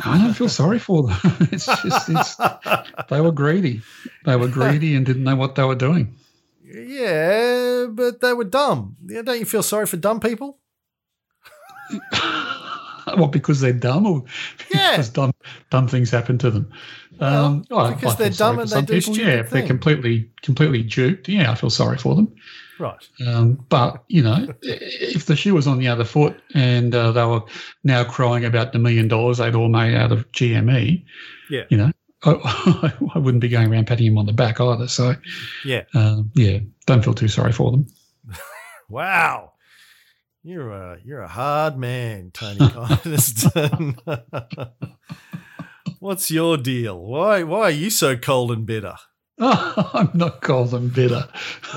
I 0.00 0.18
don't 0.18 0.34
feel 0.34 0.48
sorry 0.48 0.78
for 0.78 1.04
them. 1.04 1.16
it's 1.52 1.66
just 1.66 2.08
it's, 2.08 2.36
they 3.08 3.20
were 3.20 3.32
greedy. 3.32 3.82
They 4.24 4.36
were 4.36 4.48
greedy 4.48 4.96
and 4.96 5.06
didn't 5.06 5.22
know 5.24 5.36
what 5.36 5.54
they 5.54 5.62
were 5.62 5.76
doing. 5.76 6.16
Yeah, 6.64 7.86
but 7.90 8.20
they 8.20 8.32
were 8.32 8.44
dumb. 8.44 8.96
Don't 9.06 9.38
you 9.38 9.44
feel 9.44 9.62
sorry 9.62 9.86
for 9.86 9.96
dumb 9.96 10.18
people? 10.18 10.58
well, 13.16 13.28
because 13.28 13.60
they're 13.60 13.72
dumb, 13.72 14.06
or 14.06 14.24
yeah. 14.72 14.92
because 14.92 15.10
dumb 15.10 15.32
dumb 15.70 15.86
things 15.86 16.10
happen 16.10 16.38
to 16.38 16.50
them. 16.50 16.72
Um, 17.20 17.64
well, 17.70 17.94
because 17.94 18.16
they're 18.16 18.30
dumb 18.30 18.58
and 18.58 18.68
they 18.68 18.82
do 18.82 19.00
people, 19.00 19.16
Yeah, 19.16 19.40
if 19.40 19.50
they're 19.50 19.66
completely 19.66 20.30
completely 20.42 20.82
duped, 20.82 21.28
yeah, 21.28 21.52
I 21.52 21.54
feel 21.54 21.70
sorry 21.70 21.98
for 21.98 22.16
them. 22.16 22.34
Right. 22.78 23.08
Um, 23.26 23.64
but, 23.68 24.04
you 24.08 24.22
know, 24.22 24.48
if 24.62 25.26
the 25.26 25.36
shoe 25.36 25.54
was 25.54 25.66
on 25.66 25.78
the 25.78 25.88
other 25.88 26.04
foot 26.04 26.40
and 26.54 26.94
uh, 26.94 27.12
they 27.12 27.24
were 27.24 27.42
now 27.84 28.04
crying 28.04 28.44
about 28.44 28.72
the 28.72 28.78
million 28.78 29.08
dollars 29.08 29.38
they'd 29.38 29.54
all 29.54 29.68
made 29.68 29.94
out 29.94 30.12
of 30.12 30.30
GME, 30.32 31.04
yeah. 31.50 31.64
you 31.68 31.76
know, 31.76 31.92
I, 32.24 32.92
I, 33.14 33.18
wouldn't 33.18 33.40
be 33.40 33.48
going 33.48 33.70
around 33.70 33.86
patting 33.86 34.06
him 34.06 34.18
on 34.18 34.26
the 34.26 34.32
back 34.32 34.60
either. 34.60 34.88
So, 34.88 35.14
yeah. 35.64 35.82
Um, 35.94 36.30
yeah, 36.34 36.58
don't 36.86 37.04
feel 37.04 37.14
too 37.14 37.28
sorry 37.28 37.52
for 37.52 37.70
them. 37.70 37.86
wow. 38.88 39.52
You're 40.42 40.72
a 40.72 40.98
you're 41.02 41.22
a 41.22 41.28
hard 41.28 41.78
man, 41.78 42.30
Tony 42.34 42.58
Kynaston. 42.58 43.98
What's 46.00 46.30
your 46.30 46.58
deal? 46.58 47.00
Why 47.00 47.44
why 47.44 47.60
are 47.60 47.70
you 47.70 47.88
so 47.88 48.14
cold 48.14 48.52
and 48.52 48.66
bitter? 48.66 48.96
Oh, 49.38 49.90
I'm 49.94 50.10
not 50.14 50.42
cold 50.42 50.74
and 50.74 50.92
bitter. 50.92 51.28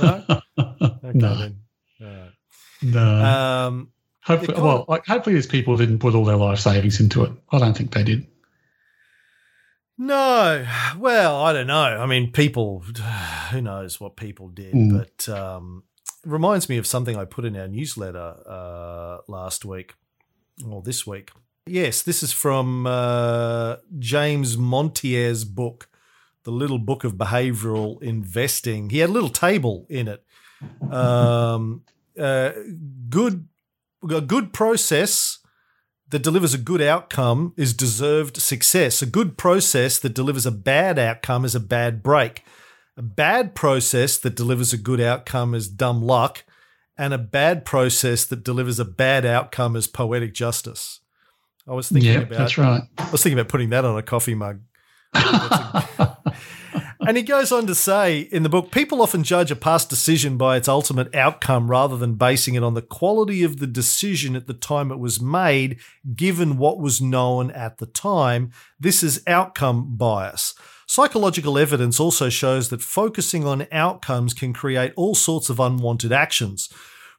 No. 0.01 0.23
Okay, 0.59 1.11
no. 1.13 1.51
Right. 2.01 2.31
No. 2.81 3.25
Um, 3.25 3.91
hopefully, 4.21 4.59
well, 4.59 4.85
like, 4.87 5.05
hopefully, 5.05 5.35
these 5.35 5.45
people 5.45 5.77
didn't 5.77 5.99
put 5.99 6.15
all 6.15 6.25
their 6.25 6.35
life 6.35 6.59
savings 6.59 6.99
into 6.99 7.23
it. 7.23 7.31
I 7.51 7.59
don't 7.59 7.77
think 7.77 7.93
they 7.93 8.03
did. 8.03 8.27
No, 9.97 10.65
well, 10.97 11.43
I 11.43 11.53
don't 11.53 11.67
know. 11.67 11.75
I 11.75 12.05
mean, 12.05 12.31
people, 12.31 12.79
who 13.51 13.61
knows 13.61 13.99
what 13.99 14.15
people 14.15 14.49
did, 14.49 14.73
mm. 14.73 14.97
but 14.97 15.29
um, 15.29 15.83
it 16.23 16.29
reminds 16.29 16.69
me 16.69 16.77
of 16.77 16.85
something 16.85 17.15
I 17.15 17.25
put 17.25 17.45
in 17.45 17.55
our 17.55 17.67
newsletter 17.67 18.35
uh, 18.45 19.17
last 19.27 19.65
week 19.65 19.95
or 20.69 20.81
this 20.81 21.07
week. 21.07 21.31
Yes, 21.65 22.01
this 22.01 22.23
is 22.23 22.31
from 22.31 22.87
uh, 22.87 23.77
James 23.99 24.57
Montier's 24.57 25.43
book, 25.43 25.89
The 26.47 26.53
Little 26.53 26.79
Book 26.79 27.03
of 27.03 27.15
Behavioral 27.15 28.01
Investing. 28.01 28.89
He 28.89 28.99
had 28.99 29.09
a 29.09 29.11
little 29.11 29.27
table 29.27 29.85
in 29.89 30.07
it 30.07 30.23
um, 30.89 31.83
uh, 32.17 32.51
good, 33.09 33.47
a 34.09 34.21
good 34.21 34.53
process 34.53 35.39
that 36.09 36.23
delivers 36.23 36.53
a 36.53 36.57
good 36.57 36.81
outcome 36.81 37.53
is 37.57 37.73
deserved 37.73 38.37
success. 38.37 39.01
A 39.01 39.05
good 39.05 39.37
process 39.37 39.99
that 39.99 40.13
delivers 40.13 40.45
a 40.45 40.51
bad 40.51 40.97
outcome 40.97 41.43
is 41.43 41.53
a 41.53 41.59
bad 41.59 42.01
break. 42.01 42.45
A 42.95 43.01
bad 43.01 43.53
process 43.53 44.17
that 44.17 44.35
delivers 44.35 44.71
a 44.71 44.77
good 44.77 45.01
outcome 45.01 45.53
is 45.53 45.67
dumb 45.67 46.01
luck. 46.01 46.45
And 46.97 47.13
a 47.13 47.17
bad 47.17 47.65
process 47.65 48.23
that 48.23 48.45
delivers 48.45 48.79
a 48.79 48.85
bad 48.85 49.25
outcome 49.25 49.75
is 49.75 49.85
poetic 49.85 50.33
justice. 50.33 51.01
I 51.67 51.73
was 51.73 51.89
thinking 51.89 52.13
yeah, 52.13 52.19
about 52.19 52.37
that's 52.37 52.57
right. 52.57 52.83
I 52.97 53.11
was 53.11 53.21
thinking 53.21 53.37
about 53.37 53.49
putting 53.49 53.71
that 53.71 53.83
on 53.83 53.97
a 53.97 54.01
coffee 54.01 54.33
mug. 54.33 54.61
And 57.07 57.15
he 57.15 57.23
goes 57.23 57.51
on 57.51 57.65
to 57.67 57.73
say 57.73 58.19
in 58.19 58.43
the 58.43 58.49
book 58.49 58.71
people 58.71 59.01
often 59.01 59.23
judge 59.23 59.49
a 59.49 59.55
past 59.55 59.89
decision 59.89 60.37
by 60.37 60.57
its 60.57 60.67
ultimate 60.67 61.13
outcome 61.15 61.69
rather 61.69 61.95
than 61.95 62.15
basing 62.15 62.55
it 62.55 62.63
on 62.63 62.73
the 62.73 62.81
quality 62.81 63.43
of 63.43 63.57
the 63.57 63.67
decision 63.67 64.35
at 64.35 64.47
the 64.47 64.53
time 64.53 64.91
it 64.91 64.99
was 64.99 65.21
made, 65.21 65.79
given 66.15 66.57
what 66.57 66.79
was 66.79 67.01
known 67.01 67.49
at 67.51 67.77
the 67.77 67.85
time. 67.85 68.51
This 68.79 69.03
is 69.03 69.23
outcome 69.25 69.95
bias. 69.95 70.53
Psychological 70.85 71.57
evidence 71.57 71.99
also 71.99 72.29
shows 72.29 72.69
that 72.69 72.81
focusing 72.81 73.45
on 73.45 73.67
outcomes 73.71 74.33
can 74.33 74.53
create 74.53 74.93
all 74.95 75.15
sorts 75.15 75.49
of 75.49 75.59
unwanted 75.59 76.11
actions. 76.11 76.69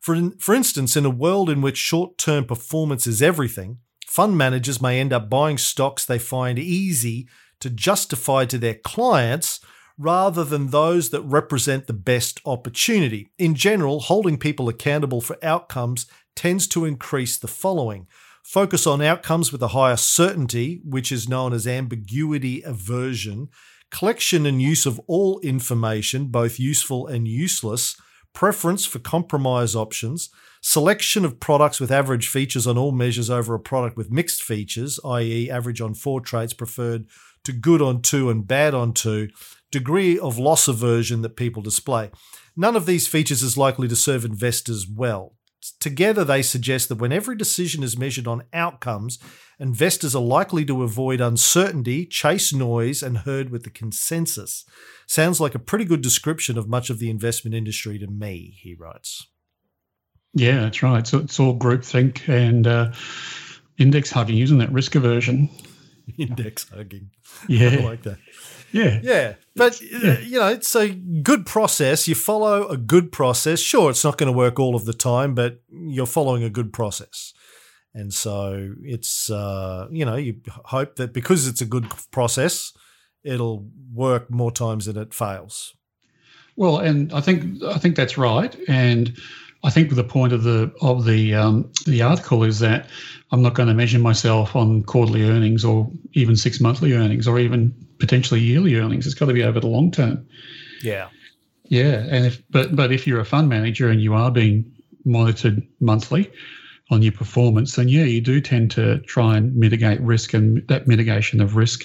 For, 0.00 0.14
in, 0.14 0.32
for 0.38 0.54
instance, 0.54 0.96
in 0.96 1.04
a 1.04 1.10
world 1.10 1.50
in 1.50 1.60
which 1.60 1.76
short 1.76 2.18
term 2.18 2.44
performance 2.44 3.06
is 3.06 3.20
everything, 3.20 3.78
fund 4.06 4.38
managers 4.38 4.80
may 4.80 5.00
end 5.00 5.12
up 5.12 5.28
buying 5.28 5.58
stocks 5.58 6.04
they 6.04 6.18
find 6.18 6.58
easy 6.58 7.28
to 7.60 7.70
justify 7.70 8.44
to 8.46 8.58
their 8.58 8.74
clients 8.74 9.60
rather 9.98 10.44
than 10.44 10.68
those 10.68 11.10
that 11.10 11.22
represent 11.22 11.86
the 11.86 11.92
best 11.92 12.40
opportunity. 12.44 13.30
In 13.38 13.54
general, 13.54 14.00
holding 14.00 14.38
people 14.38 14.68
accountable 14.68 15.20
for 15.20 15.36
outcomes 15.42 16.06
tends 16.36 16.68
to 16.68 16.84
increase 16.84 17.36
the 17.36 17.48
following 17.48 18.06
focus 18.48 18.86
on 18.86 19.02
outcomes 19.02 19.52
with 19.52 19.62
a 19.62 19.68
higher 19.68 19.96
certainty, 19.96 20.80
which 20.82 21.12
is 21.12 21.28
known 21.28 21.52
as 21.52 21.66
ambiguity 21.66 22.62
aversion, 22.62 23.48
collection 23.90 24.46
and 24.46 24.62
use 24.62 24.86
of 24.86 24.98
all 25.06 25.38
information, 25.40 26.28
both 26.28 26.58
useful 26.58 27.06
and 27.06 27.28
useless, 27.28 27.94
preference 28.32 28.86
for 28.86 29.00
compromise 29.00 29.76
options, 29.76 30.30
selection 30.62 31.26
of 31.26 31.38
products 31.38 31.78
with 31.78 31.90
average 31.90 32.26
features 32.28 32.66
on 32.66 32.78
all 32.78 32.92
measures 32.92 33.28
over 33.28 33.54
a 33.54 33.60
product 33.60 33.98
with 33.98 34.10
mixed 34.10 34.42
features, 34.42 34.98
i.e., 35.04 35.50
average 35.50 35.82
on 35.82 35.92
four 35.92 36.18
traits 36.18 36.54
preferred 36.54 37.04
to 37.48 37.52
good 37.54 37.80
on 37.80 38.02
two 38.02 38.28
and 38.28 38.46
bad 38.46 38.74
on 38.74 38.92
two, 38.92 39.30
degree 39.70 40.18
of 40.18 40.38
loss 40.38 40.68
aversion 40.68 41.22
that 41.22 41.34
people 41.34 41.62
display. 41.62 42.10
None 42.54 42.76
of 42.76 42.84
these 42.84 43.08
features 43.08 43.42
is 43.42 43.56
likely 43.56 43.88
to 43.88 43.96
serve 43.96 44.22
investors 44.22 44.86
well. 44.86 45.34
Together, 45.80 46.24
they 46.24 46.42
suggest 46.42 46.90
that 46.90 46.98
when 46.98 47.10
every 47.10 47.34
decision 47.34 47.82
is 47.82 47.96
measured 47.96 48.28
on 48.28 48.44
outcomes, 48.52 49.18
investors 49.58 50.14
are 50.14 50.22
likely 50.22 50.62
to 50.66 50.82
avoid 50.82 51.22
uncertainty, 51.22 52.04
chase 52.04 52.52
noise, 52.52 53.02
and 53.02 53.18
herd 53.18 53.48
with 53.48 53.64
the 53.64 53.70
consensus. 53.70 54.66
Sounds 55.06 55.40
like 55.40 55.54
a 55.54 55.58
pretty 55.58 55.86
good 55.86 56.02
description 56.02 56.58
of 56.58 56.68
much 56.68 56.90
of 56.90 56.98
the 56.98 57.08
investment 57.08 57.54
industry 57.54 57.98
to 57.98 58.06
me, 58.06 58.58
he 58.60 58.74
writes. 58.74 59.26
Yeah, 60.34 60.60
that's 60.60 60.82
right. 60.82 61.06
So 61.06 61.18
it's 61.18 61.40
all 61.40 61.58
groupthink 61.58 62.28
and 62.28 62.66
uh, 62.66 62.92
index 63.78 64.10
hugging, 64.10 64.38
isn't 64.38 64.60
it? 64.60 64.70
Risk 64.70 64.94
aversion. 64.96 65.48
Index 66.18 66.68
hugging. 66.68 67.10
Yeah. 67.48 67.76
I 67.80 67.84
like 67.84 68.02
that. 68.02 68.18
Yeah. 68.72 69.00
Yeah. 69.02 69.34
But, 69.54 69.80
yeah. 69.80 70.18
you 70.20 70.38
know, 70.38 70.48
it's 70.48 70.74
a 70.74 70.88
good 70.90 71.46
process. 71.46 72.08
You 72.08 72.14
follow 72.14 72.66
a 72.68 72.76
good 72.76 73.12
process. 73.12 73.60
Sure, 73.60 73.90
it's 73.90 74.04
not 74.04 74.18
going 74.18 74.32
to 74.32 74.36
work 74.36 74.58
all 74.58 74.74
of 74.74 74.84
the 74.84 74.92
time, 74.92 75.34
but 75.34 75.60
you're 75.70 76.06
following 76.06 76.42
a 76.42 76.50
good 76.50 76.72
process. 76.72 77.32
And 77.94 78.12
so 78.12 78.74
it's, 78.82 79.30
uh, 79.30 79.88
you 79.90 80.04
know, 80.04 80.16
you 80.16 80.40
hope 80.46 80.96
that 80.96 81.12
because 81.12 81.46
it's 81.46 81.60
a 81.60 81.66
good 81.66 81.86
process, 82.10 82.72
it'll 83.24 83.68
work 83.92 84.30
more 84.30 84.52
times 84.52 84.86
than 84.86 84.96
it 84.96 85.14
fails. 85.14 85.74
Well, 86.56 86.78
and 86.78 87.12
I 87.12 87.20
think 87.20 87.62
I 87.62 87.78
think 87.78 87.94
that's 87.94 88.18
right. 88.18 88.54
And 88.68 89.16
I 89.64 89.70
think 89.70 89.94
the 89.94 90.04
point 90.04 90.32
of 90.32 90.44
the 90.44 90.72
of 90.80 91.04
the 91.04 91.34
um, 91.34 91.70
the 91.84 92.02
article 92.02 92.44
is 92.44 92.60
that 92.60 92.88
I'm 93.32 93.42
not 93.42 93.54
going 93.54 93.68
to 93.68 93.74
measure 93.74 93.98
myself 93.98 94.54
on 94.54 94.82
quarterly 94.84 95.28
earnings 95.28 95.64
or 95.64 95.90
even 96.12 96.36
six 96.36 96.60
monthly 96.60 96.92
earnings 96.92 97.26
or 97.26 97.38
even 97.38 97.74
potentially 97.98 98.40
yearly 98.40 98.76
earnings. 98.76 99.06
It's 99.06 99.14
got 99.14 99.26
to 99.26 99.32
be 99.32 99.42
over 99.42 99.60
the 99.60 99.66
long 99.66 99.90
term. 99.90 100.26
Yeah. 100.82 101.08
Yeah, 101.64 102.06
and 102.08 102.24
if 102.24 102.42
but 102.50 102.74
but 102.74 102.92
if 102.92 103.06
you're 103.06 103.20
a 103.20 103.26
fund 103.26 103.48
manager 103.48 103.88
and 103.88 104.00
you 104.00 104.14
are 104.14 104.30
being 104.30 104.72
monitored 105.04 105.66
monthly 105.80 106.30
on 106.90 107.02
your 107.02 107.12
performance, 107.12 107.76
then 107.76 107.88
yeah, 107.88 108.04
you 108.04 108.20
do 108.22 108.40
tend 108.40 108.70
to 108.70 109.00
try 109.00 109.36
and 109.36 109.54
mitigate 109.54 110.00
risk, 110.00 110.32
and 110.32 110.66
that 110.68 110.86
mitigation 110.86 111.42
of 111.42 111.56
risk 111.56 111.84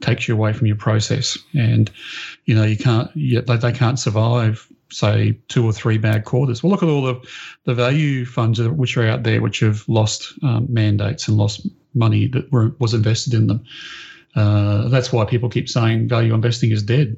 takes 0.00 0.26
you 0.26 0.34
away 0.34 0.52
from 0.52 0.66
your 0.66 0.76
process. 0.76 1.38
And 1.54 1.88
you 2.46 2.54
know 2.54 2.64
you 2.64 2.76
can't 2.76 3.14
you, 3.16 3.42
they, 3.42 3.56
they 3.56 3.70
can't 3.70 3.98
survive 3.98 4.66
say 4.92 5.38
two 5.48 5.64
or 5.64 5.72
three 5.72 5.98
bad 5.98 6.24
quarters. 6.24 6.62
Well, 6.62 6.70
look 6.70 6.82
at 6.82 6.88
all 6.88 7.02
the 7.02 7.28
the 7.64 7.74
value 7.74 8.24
funds 8.24 8.60
which 8.60 8.96
are 8.96 9.06
out 9.06 9.22
there 9.22 9.40
which 9.40 9.60
have 9.60 9.88
lost 9.88 10.32
um, 10.42 10.66
mandates 10.68 11.28
and 11.28 11.36
lost 11.36 11.66
money 11.94 12.26
that 12.28 12.50
were, 12.52 12.74
was 12.78 12.94
invested 12.94 13.34
in 13.34 13.46
them. 13.46 13.64
Uh, 14.34 14.88
that's 14.88 15.12
why 15.12 15.24
people 15.24 15.48
keep 15.48 15.68
saying 15.68 16.08
value 16.08 16.34
investing 16.34 16.70
is 16.70 16.82
dead, 16.82 17.16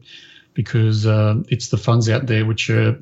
because 0.55 1.07
uh, 1.07 1.35
it's 1.49 1.69
the 1.69 1.77
funds 1.77 2.09
out 2.09 2.27
there 2.27 2.45
which 2.45 2.71
are 2.71 3.01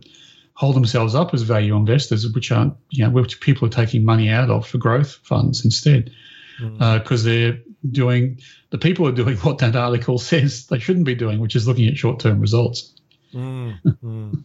hold 0.54 0.76
themselves 0.76 1.14
up 1.14 1.32
as 1.32 1.42
value 1.42 1.74
investors, 1.76 2.30
which 2.32 2.52
aren't 2.52 2.74
you 2.90 3.04
know 3.04 3.10
which 3.10 3.40
people 3.40 3.66
are 3.66 3.70
taking 3.70 4.04
money 4.04 4.28
out 4.28 4.50
of 4.50 4.66
for 4.66 4.78
growth 4.78 5.18
funds 5.22 5.64
instead, 5.64 6.10
because 6.58 7.24
mm. 7.24 7.26
uh, 7.26 7.28
they're 7.28 7.58
doing 7.90 8.38
the 8.70 8.78
people 8.78 9.06
are 9.06 9.12
doing 9.12 9.36
what 9.38 9.58
that 9.58 9.76
article 9.76 10.18
says 10.18 10.66
they 10.66 10.78
shouldn't 10.78 11.06
be 11.06 11.14
doing, 11.14 11.40
which 11.40 11.56
is 11.56 11.66
looking 11.66 11.88
at 11.88 11.96
short 11.96 12.20
term 12.20 12.40
results. 12.40 12.94
Mm, 13.34 13.80
mm. 14.02 14.44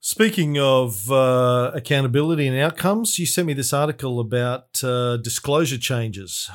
Speaking 0.00 0.58
of 0.58 1.10
uh, 1.10 1.70
accountability 1.74 2.46
and 2.46 2.58
outcomes, 2.58 3.18
you 3.18 3.24
sent 3.24 3.46
me 3.46 3.54
this 3.54 3.72
article 3.72 4.20
about 4.20 4.82
uh, 4.84 5.16
disclosure 5.16 5.78
changes. 5.78 6.50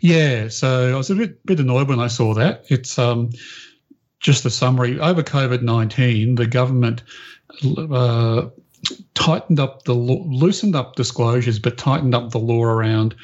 Yeah, 0.00 0.48
so 0.48 0.94
I 0.94 0.96
was 0.96 1.10
a 1.10 1.14
bit 1.14 1.44
bit 1.46 1.60
annoyed 1.60 1.88
when 1.88 2.00
I 2.00 2.06
saw 2.06 2.34
that. 2.34 2.64
It's 2.68 2.98
um, 2.98 3.30
just 4.20 4.44
a 4.44 4.50
summary. 4.50 5.00
Over 5.00 5.22
COVID 5.22 5.62
nineteen, 5.62 6.36
the 6.36 6.46
government 6.46 7.02
uh, 7.90 8.48
tightened 9.14 9.60
up 9.60 9.84
the 9.84 9.94
law, 9.94 10.24
loosened 10.26 10.76
up 10.76 10.96
disclosures, 10.96 11.58
but 11.58 11.78
tightened 11.78 12.14
up 12.14 12.30
the 12.30 12.38
law 12.38 12.62
around 12.62 13.14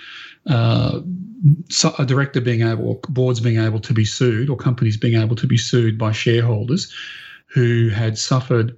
uh, 0.47 1.00
a 1.99 2.06
director 2.06 2.40
being 2.40 2.62
able, 2.62 3.00
boards 3.09 3.40
being 3.40 3.59
able 3.59 3.80
to 3.80 3.92
be 3.92 4.04
sued, 4.04 4.50
or 4.50 4.56
companies 4.56 4.97
being 4.97 5.20
able 5.20 5.37
to 5.37 5.47
be 5.47 5.56
sued 5.56 5.99
by 5.99 6.12
shareholders 6.12 6.92
who 7.47 7.88
had 7.88 8.18
suffered 8.18 8.76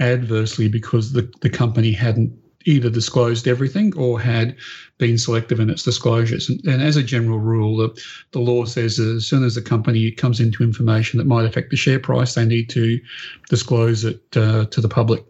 adversely 0.00 0.68
because 0.68 1.12
the, 1.12 1.30
the 1.40 1.50
company 1.50 1.92
hadn't 1.92 2.32
either 2.64 2.90
disclosed 2.90 3.48
everything 3.48 3.96
or 3.96 4.20
had 4.20 4.56
been 4.98 5.16
selective 5.16 5.60
in 5.60 5.70
its 5.70 5.82
disclosures. 5.82 6.48
And, 6.48 6.64
and, 6.66 6.82
as 6.82 6.96
a 6.96 7.02
general 7.02 7.38
rule, 7.38 7.78
the, 7.78 8.02
the 8.32 8.40
law 8.40 8.64
says 8.64 8.98
as 8.98 9.26
soon 9.26 9.44
as 9.44 9.56
a 9.56 9.62
company 9.62 10.10
comes 10.10 10.40
into 10.40 10.62
information 10.62 11.18
that 11.18 11.26
might 11.26 11.46
affect 11.46 11.70
the 11.70 11.76
share 11.76 12.00
price, 12.00 12.34
they 12.34 12.44
need 12.44 12.68
to 12.70 13.00
disclose 13.48 14.04
it 14.04 14.22
uh, 14.36 14.66
to 14.66 14.80
the 14.80 14.88
public. 14.88 15.24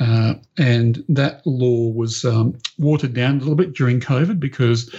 Uh, 0.00 0.34
and 0.56 1.04
that 1.08 1.44
law 1.46 1.88
was 1.90 2.24
um, 2.24 2.56
watered 2.78 3.14
down 3.14 3.36
a 3.36 3.38
little 3.40 3.54
bit 3.54 3.74
during 3.74 4.00
COVID 4.00 4.38
because 4.38 4.94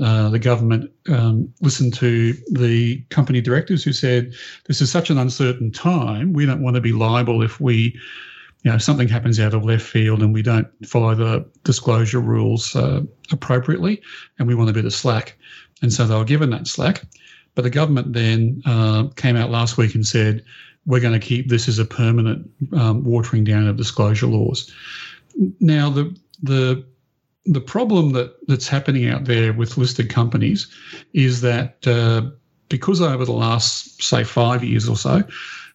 uh, 0.00 0.28
the 0.28 0.38
government 0.38 0.90
um, 1.08 1.52
listened 1.60 1.94
to 1.94 2.34
the 2.50 3.00
company 3.10 3.40
directors 3.40 3.84
who 3.84 3.92
said, 3.92 4.34
"This 4.66 4.80
is 4.80 4.90
such 4.90 5.08
an 5.10 5.18
uncertain 5.18 5.70
time. 5.70 6.32
We 6.32 6.46
don't 6.46 6.62
want 6.62 6.74
to 6.74 6.80
be 6.80 6.92
liable 6.92 7.42
if 7.42 7.60
we." 7.60 7.98
You 8.62 8.70
know, 8.70 8.78
something 8.78 9.08
happens 9.08 9.38
out 9.38 9.52
of 9.52 9.62
left 9.62 9.84
field 9.84 10.22
and 10.22 10.32
we 10.32 10.40
don't 10.40 10.66
follow 10.86 11.14
the 11.14 11.46
disclosure 11.64 12.20
rules 12.20 12.74
uh, 12.74 13.02
appropriately, 13.30 14.00
and 14.38 14.48
we 14.48 14.54
want 14.54 14.70
a 14.70 14.72
bit 14.72 14.86
of 14.86 14.94
slack. 14.94 15.36
And 15.82 15.92
so 15.92 16.06
they 16.06 16.16
were 16.16 16.24
given 16.24 16.48
that 16.48 16.66
slack. 16.66 17.02
But 17.54 17.62
the 17.62 17.70
government 17.70 18.14
then 18.14 18.62
uh, 18.64 19.08
came 19.16 19.36
out 19.36 19.50
last 19.50 19.76
week 19.76 19.94
and 19.94 20.06
said, 20.06 20.42
we're 20.86 21.00
going 21.00 21.18
to 21.18 21.26
keep 21.26 21.48
this 21.48 21.68
as 21.68 21.78
a 21.78 21.84
permanent 21.84 22.48
um, 22.72 23.04
watering 23.04 23.44
down 23.44 23.66
of 23.66 23.76
disclosure 23.76 24.26
laws. 24.26 24.70
Now, 25.60 25.90
the 25.90 26.16
the 26.42 26.84
the 27.46 27.60
problem 27.60 28.12
that 28.12 28.34
that's 28.46 28.68
happening 28.68 29.08
out 29.08 29.24
there 29.24 29.52
with 29.52 29.76
listed 29.76 30.08
companies 30.10 30.66
is 31.12 31.40
that 31.40 31.86
uh, 31.86 32.30
because 32.68 33.00
over 33.00 33.24
the 33.24 33.32
last 33.32 34.02
say 34.02 34.24
five 34.24 34.62
years 34.62 34.88
or 34.88 34.96
so, 34.96 35.22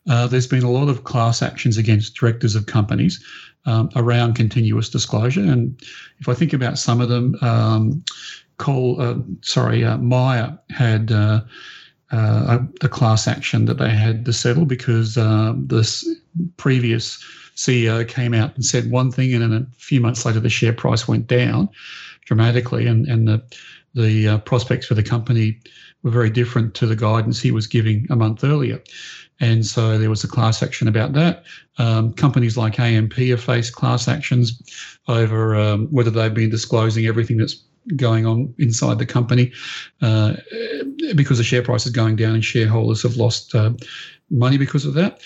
uh, 0.10 0.28
there's 0.28 0.48
been 0.48 0.64
a 0.64 0.72
lot 0.72 0.90
of 0.90 1.04
class 1.04 1.42
actions 1.42 1.78
against 1.78 2.16
directors 2.16 2.56
of 2.56 2.66
companies 2.66 3.24
um, 3.66 3.90
around 3.96 4.34
continuous 4.34 4.90
disclosure, 4.90 5.42
and 5.42 5.82
if 6.20 6.30
I 6.30 6.34
think 6.34 6.54
about 6.54 6.78
some 6.78 7.02
of 7.02 7.10
them, 7.10 7.36
um, 7.42 8.04
Cole, 8.58 9.02
uh, 9.02 9.16
sorry, 9.42 9.84
uh, 9.84 9.98
Myer 9.98 10.58
had. 10.70 11.12
Uh, 12.12 12.16
uh, 12.16 12.60
a, 12.82 12.90
class 12.90 13.28
action 13.28 13.66
that 13.66 13.78
they 13.78 13.90
had 13.90 14.26
to 14.26 14.34
settle 14.34 14.66
because 14.66 15.14
this 15.68 16.08
previous 16.58 17.24
CEO 17.56 18.08
came 18.08 18.34
out 18.34 18.56
and 18.56 18.66
said 18.66 18.90
one 18.90 19.12
thing, 19.12 19.34
and 19.34 19.44
then 19.44 19.68
a 19.72 19.76
few 19.80 20.02
months 20.02 20.26
later, 20.26 20.40
the 20.40 20.50
share 20.50 20.74
price 20.74 21.08
went 21.08 21.28
down 21.28 21.70
dramatically, 22.26 22.88
and 22.88 23.06
and 23.08 23.28
the 23.28 23.44
the 23.94 24.28
uh, 24.28 24.38
prospects 24.40 24.88
for 24.88 24.96
the 24.96 25.04
company 25.04 25.60
were 26.04 26.12
very 26.12 26.30
different 26.30 26.74
to 26.76 26.86
the 26.86 26.96
guidance 26.96 27.42
he 27.42 27.52
was 27.52 27.68
giving 27.68 28.08
a 28.10 28.16
month 28.16 28.44
earlier. 28.44 28.82
And 29.42 29.66
so 29.66 29.98
there 29.98 30.10
was 30.10 30.24
a 30.24 30.28
class 30.28 30.62
action 30.62 30.88
about 30.88 31.14
that. 31.14 31.44
Um, 31.78 32.14
companies 32.14 32.58
like 32.58 32.80
AMP 32.80 33.14
have 33.14 33.42
faced 33.42 33.74
class 33.74 34.08
actions 34.08 34.62
over 35.08 35.56
um, 35.56 35.88
whether 35.88 36.10
they've 36.10 36.34
been 36.34 36.50
disclosing 36.50 37.06
everything 37.06 37.38
that's 37.38 37.64
going 37.96 38.26
on 38.26 38.54
inside 38.58 39.00
the 39.00 39.06
company 39.06 39.52
uh, 40.02 40.34
because 41.16 41.38
the 41.38 41.44
share 41.44 41.64
price 41.64 41.86
is 41.86 41.92
going 41.92 42.16
down 42.16 42.36
and 42.36 42.46
shareholders 42.46 43.04
have 43.04 43.18
lost 43.18 43.56
uh, 43.56 43.72
money 44.30 44.58
because 44.58 44.86
of 44.86 44.94
that. 44.94 45.22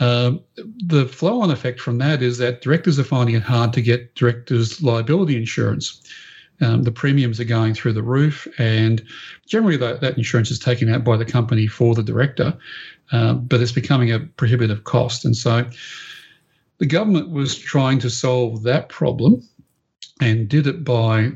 Um, 0.00 0.40
the 0.84 1.06
flow 1.06 1.40
on 1.40 1.50
effect 1.50 1.80
from 1.80 1.98
that 1.98 2.22
is 2.22 2.38
that 2.38 2.62
directors 2.62 2.98
are 2.98 3.04
finding 3.04 3.34
it 3.34 3.42
hard 3.42 3.72
to 3.74 3.82
get 3.82 4.14
directors' 4.14 4.82
liability 4.82 5.36
insurance. 5.36 6.02
Um, 6.60 6.82
the 6.82 6.92
premiums 6.92 7.40
are 7.40 7.44
going 7.44 7.74
through 7.74 7.94
the 7.94 8.02
roof, 8.02 8.46
and 8.58 9.02
generally 9.46 9.76
that, 9.78 10.00
that 10.00 10.16
insurance 10.16 10.50
is 10.50 10.58
taken 10.58 10.92
out 10.92 11.04
by 11.04 11.16
the 11.16 11.24
company 11.24 11.66
for 11.66 11.94
the 11.94 12.02
director, 12.02 12.56
uh, 13.10 13.34
but 13.34 13.60
it's 13.60 13.72
becoming 13.72 14.12
a 14.12 14.20
prohibitive 14.20 14.84
cost. 14.84 15.24
And 15.24 15.36
so 15.36 15.68
the 16.78 16.86
government 16.86 17.30
was 17.30 17.58
trying 17.58 17.98
to 18.00 18.10
solve 18.10 18.62
that 18.62 18.88
problem 18.88 19.42
and 20.20 20.48
did 20.48 20.66
it 20.66 20.84
by 20.84 21.32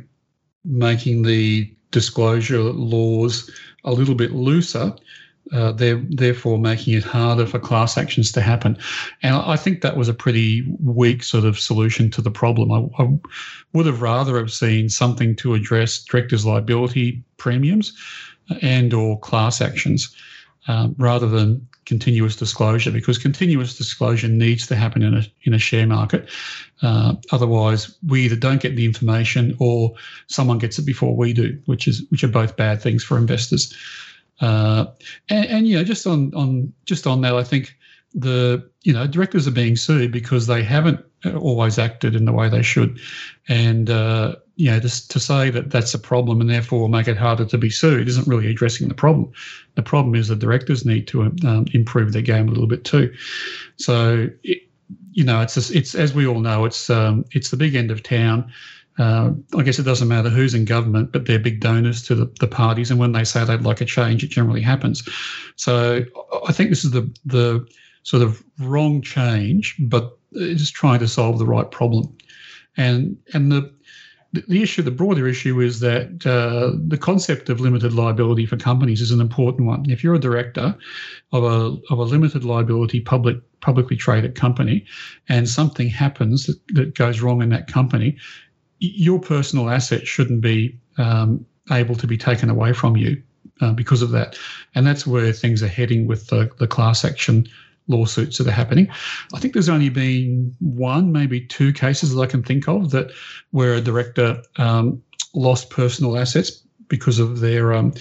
making 0.66 1.22
the 1.22 1.72
disclosure 1.90 2.62
laws 2.62 3.50
a 3.85 3.92
little 3.92 4.14
bit 4.14 4.33
looser 4.33 4.94
uh, 5.52 5.72
they're 5.72 6.02
therefore 6.11 6.59
making 6.59 6.94
it 6.94 7.05
harder 7.05 7.46
for 7.46 7.59
class 7.59 7.96
actions 7.96 8.33
to 8.33 8.40
happen. 8.40 8.76
And 9.22 9.37
I 9.37 9.57
think 9.57 9.81
that 9.81 9.96
was 9.96 10.09
a 10.09 10.14
pretty 10.14 10.64
weak 10.81 11.22
sort 11.22 11.44
of 11.44 11.59
solution 11.59 12.11
to 12.12 12.22
the 12.22 12.31
problem. 12.31 12.72
I, 12.72 13.02
I 13.02 13.09
would 13.72 13.87
have 13.87 14.02
rather 14.02 14.37
have 14.38 14.52
seen 14.52 14.88
something 14.88 15.37
to 15.37 15.55
address 15.55 16.02
directors' 16.02 16.44
liability 16.44 17.22
premiums 17.37 17.92
and 18.61 18.92
or 18.92 19.18
class 19.20 19.61
actions 19.61 20.14
um, 20.68 20.94
rather 20.98 21.29
than 21.29 21.66
continuous 21.85 22.35
disclosure 22.35 22.90
because 22.90 23.16
continuous 23.16 23.79
disclosure 23.79 24.29
needs 24.29 24.66
to 24.66 24.74
happen 24.74 25.02
in 25.02 25.14
a 25.14 25.22
in 25.44 25.55
a 25.55 25.59
share 25.59 25.87
market. 25.87 26.29
Uh, 26.83 27.14
otherwise, 27.33 27.96
we 28.07 28.22
either 28.22 28.37
don't 28.37 28.61
get 28.61 28.76
the 28.76 28.85
information 28.85 29.57
or 29.59 29.94
someone 30.26 30.59
gets 30.59 30.79
it 30.79 30.85
before 30.85 31.16
we 31.16 31.33
do, 31.33 31.59
which 31.66 31.88
is 31.88 32.05
which 32.11 32.24
are 32.24 32.29
both 32.29 32.57
bad 32.57 32.83
things 32.83 33.02
for 33.02 33.16
investors. 33.16 33.74
Uh, 34.40 34.87
and, 35.31 35.46
and, 35.46 35.68
you 35.68 35.76
know, 35.76 35.85
just 35.85 36.07
on 36.07 36.35
on 36.35 36.72
just 36.85 37.07
on 37.07 37.22
that, 37.22 37.35
I 37.35 37.44
think 37.44 37.74
the 38.14 38.68
you 38.83 38.92
know 38.92 39.07
directors 39.07 39.46
are 39.46 39.52
being 39.52 39.76
sued 39.76 40.12
because 40.12 40.46
they 40.46 40.62
haven't 40.62 41.05
always 41.35 41.79
acted 41.79 42.14
in 42.14 42.24
the 42.24 42.33
way 42.33 42.48
they 42.48 42.62
should, 42.62 42.98
and 43.48 43.88
uh, 43.88 44.37
you 44.56 44.70
know, 44.70 44.80
just 44.80 45.10
to 45.10 45.20
say 45.20 45.50
that 45.50 45.70
that's 45.70 45.94
a 45.94 45.98
problem 45.98 46.40
and 46.40 46.50
therefore 46.50 46.88
make 46.88 47.08
it 47.08 47.16
harder 47.16 47.44
to 47.44 47.58
be 47.58 47.70
sued 47.70 48.08
isn't 48.08 48.26
really 48.26 48.50
addressing 48.50 48.88
the 48.88 48.94
problem. 48.94 49.30
The 49.74 49.82
problem 49.82 50.14
is 50.14 50.28
the 50.28 50.36
directors 50.36 50.84
need 50.84 51.06
to 51.08 51.22
um, 51.22 51.66
improve 51.72 52.12
their 52.12 52.22
game 52.22 52.48
a 52.48 52.50
little 52.50 52.68
bit 52.68 52.84
too. 52.84 53.12
So. 53.76 54.28
It, 54.42 54.62
you 55.12 55.24
know, 55.24 55.40
it's 55.40 55.56
it's 55.70 55.94
as 55.94 56.14
we 56.14 56.26
all 56.26 56.40
know, 56.40 56.66
it's 56.66 56.90
um, 56.90 57.24
it's 57.32 57.50
the 57.50 57.56
big 57.56 57.74
end 57.74 57.90
of 57.90 58.02
town. 58.02 58.52
Uh, 58.98 59.32
I 59.56 59.62
guess 59.62 59.78
it 59.78 59.82
doesn't 59.82 60.08
matter 60.08 60.30
who's 60.30 60.54
in 60.54 60.64
government, 60.64 61.12
but 61.12 61.26
they're 61.26 61.38
big 61.38 61.60
donors 61.60 62.02
to 62.04 62.14
the, 62.14 62.32
the 62.40 62.46
parties. 62.46 62.90
And 62.90 62.98
when 62.98 63.12
they 63.12 63.24
say 63.24 63.44
they'd 63.44 63.62
like 63.62 63.80
a 63.80 63.84
change, 63.84 64.24
it 64.24 64.28
generally 64.28 64.62
happens. 64.62 65.06
So 65.56 66.04
I 66.46 66.52
think 66.52 66.70
this 66.70 66.84
is 66.84 66.92
the 66.92 67.10
the 67.24 67.66
sort 68.04 68.22
of 68.22 68.42
wrong 68.58 69.02
change, 69.02 69.74
but 69.80 70.16
it's 70.32 70.70
trying 70.70 71.00
to 71.00 71.08
solve 71.08 71.38
the 71.38 71.46
right 71.46 71.70
problem. 71.70 72.16
And 72.76 73.16
and 73.32 73.50
the 73.50 73.74
the 74.49 74.62
issue, 74.62 74.83
the 74.83 74.90
broader 74.90 75.27
issue, 75.27 75.61
is 75.61 75.81
that 75.81 76.27
uh, 76.27 76.77
the 76.87 76.99
concept 76.99 77.49
of 77.49 77.61
limited 77.61 77.92
liability 77.92 78.46
for 78.46 78.57
companies 78.57 79.01
is 79.01 79.11
an 79.11 79.20
important 79.20 79.66
one. 79.66 79.90
If 79.90 80.03
you're 80.03 80.14
a 80.14 80.20
director 80.20 80.77
of 81.33 81.44
a 81.44 81.77
of 81.92 81.99
a 81.99 82.03
limited 82.03 82.44
liability 82.44 83.01
public 83.01 83.38
publicly 83.61 83.96
traded 83.96 84.35
company, 84.35 84.85
and 85.29 85.49
something 85.49 85.88
happens 85.88 86.46
that, 86.46 86.61
that 86.75 86.94
goes 86.94 87.20
wrong 87.20 87.42
in 87.42 87.49
that 87.51 87.66
company, 87.66 88.16
your 88.79 89.20
personal 89.20 89.70
asset 89.70 90.07
shouldn't 90.07 90.40
be 90.40 90.79
um, 90.99 91.44
able 91.70 91.94
to 91.96 92.07
be 92.07 92.16
taken 92.16 92.51
away 92.51 92.72
from 92.72 92.96
you 92.96 93.22
uh, 93.61 93.72
because 93.72 94.03
of 94.03 94.11
that. 94.11 94.38
And 94.75 94.87
that's 94.87 95.07
where 95.07 95.33
things 95.33 95.62
are 95.62 95.68
heading 95.68 96.07
with 96.07 96.29
the, 96.29 96.51
the 96.59 96.66
class 96.66 97.05
action 97.05 97.49
lawsuits 97.88 98.38
that 98.38 98.46
are 98.46 98.53
happening. 98.53 98.88
I 99.35 99.38
think 99.38 99.53
there's 99.53 99.68
only 99.68 99.88
been 99.88 100.55
one, 100.61 101.12
maybe 101.12 101.40
two 101.40 101.72
cases 101.72 102.14
that 102.14 102.20
I 102.20 102.27
can 102.27 102.42
think 102.42 102.68
of 102.68 102.90
that 102.90 103.11
where 103.51 103.75
a 103.75 103.81
director 103.81 104.42
um, 104.57 105.03
lost 105.35 105.70
personal 105.70 106.16
assets 106.16 106.62
because 106.88 107.18
of 107.18 107.40
their 107.40 107.72
um, 107.72 107.92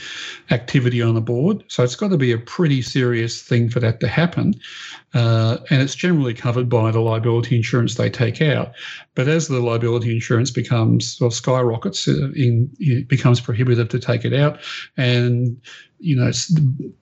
activity 0.51 1.01
on 1.01 1.15
the 1.15 1.21
board. 1.21 1.63
So 1.67 1.83
it's 1.83 1.95
got 1.95 2.09
to 2.09 2.17
be 2.17 2.31
a 2.31 2.37
pretty 2.37 2.81
serious 2.81 3.41
thing 3.41 3.69
for 3.69 3.79
that 3.79 3.99
to 4.01 4.07
happen. 4.07 4.53
Uh, 5.13 5.57
and 5.69 5.81
it's 5.81 5.95
generally 5.95 6.33
covered 6.33 6.69
by 6.69 6.91
the 6.91 6.99
liability 6.99 7.55
insurance 7.55 7.95
they 7.95 8.09
take 8.09 8.41
out. 8.41 8.73
But 9.15 9.27
as 9.27 9.47
the 9.47 9.59
liability 9.59 10.13
insurance 10.13 10.51
becomes 10.51 11.19
or 11.21 11.31
skyrockets, 11.31 12.07
uh, 12.07 12.31
in, 12.35 12.69
it 12.79 13.07
becomes 13.07 13.41
prohibitive 13.41 13.89
to 13.89 13.99
take 13.99 14.25
it 14.25 14.33
out. 14.33 14.59
And, 14.97 15.59
you 15.99 16.15
know, 16.15 16.31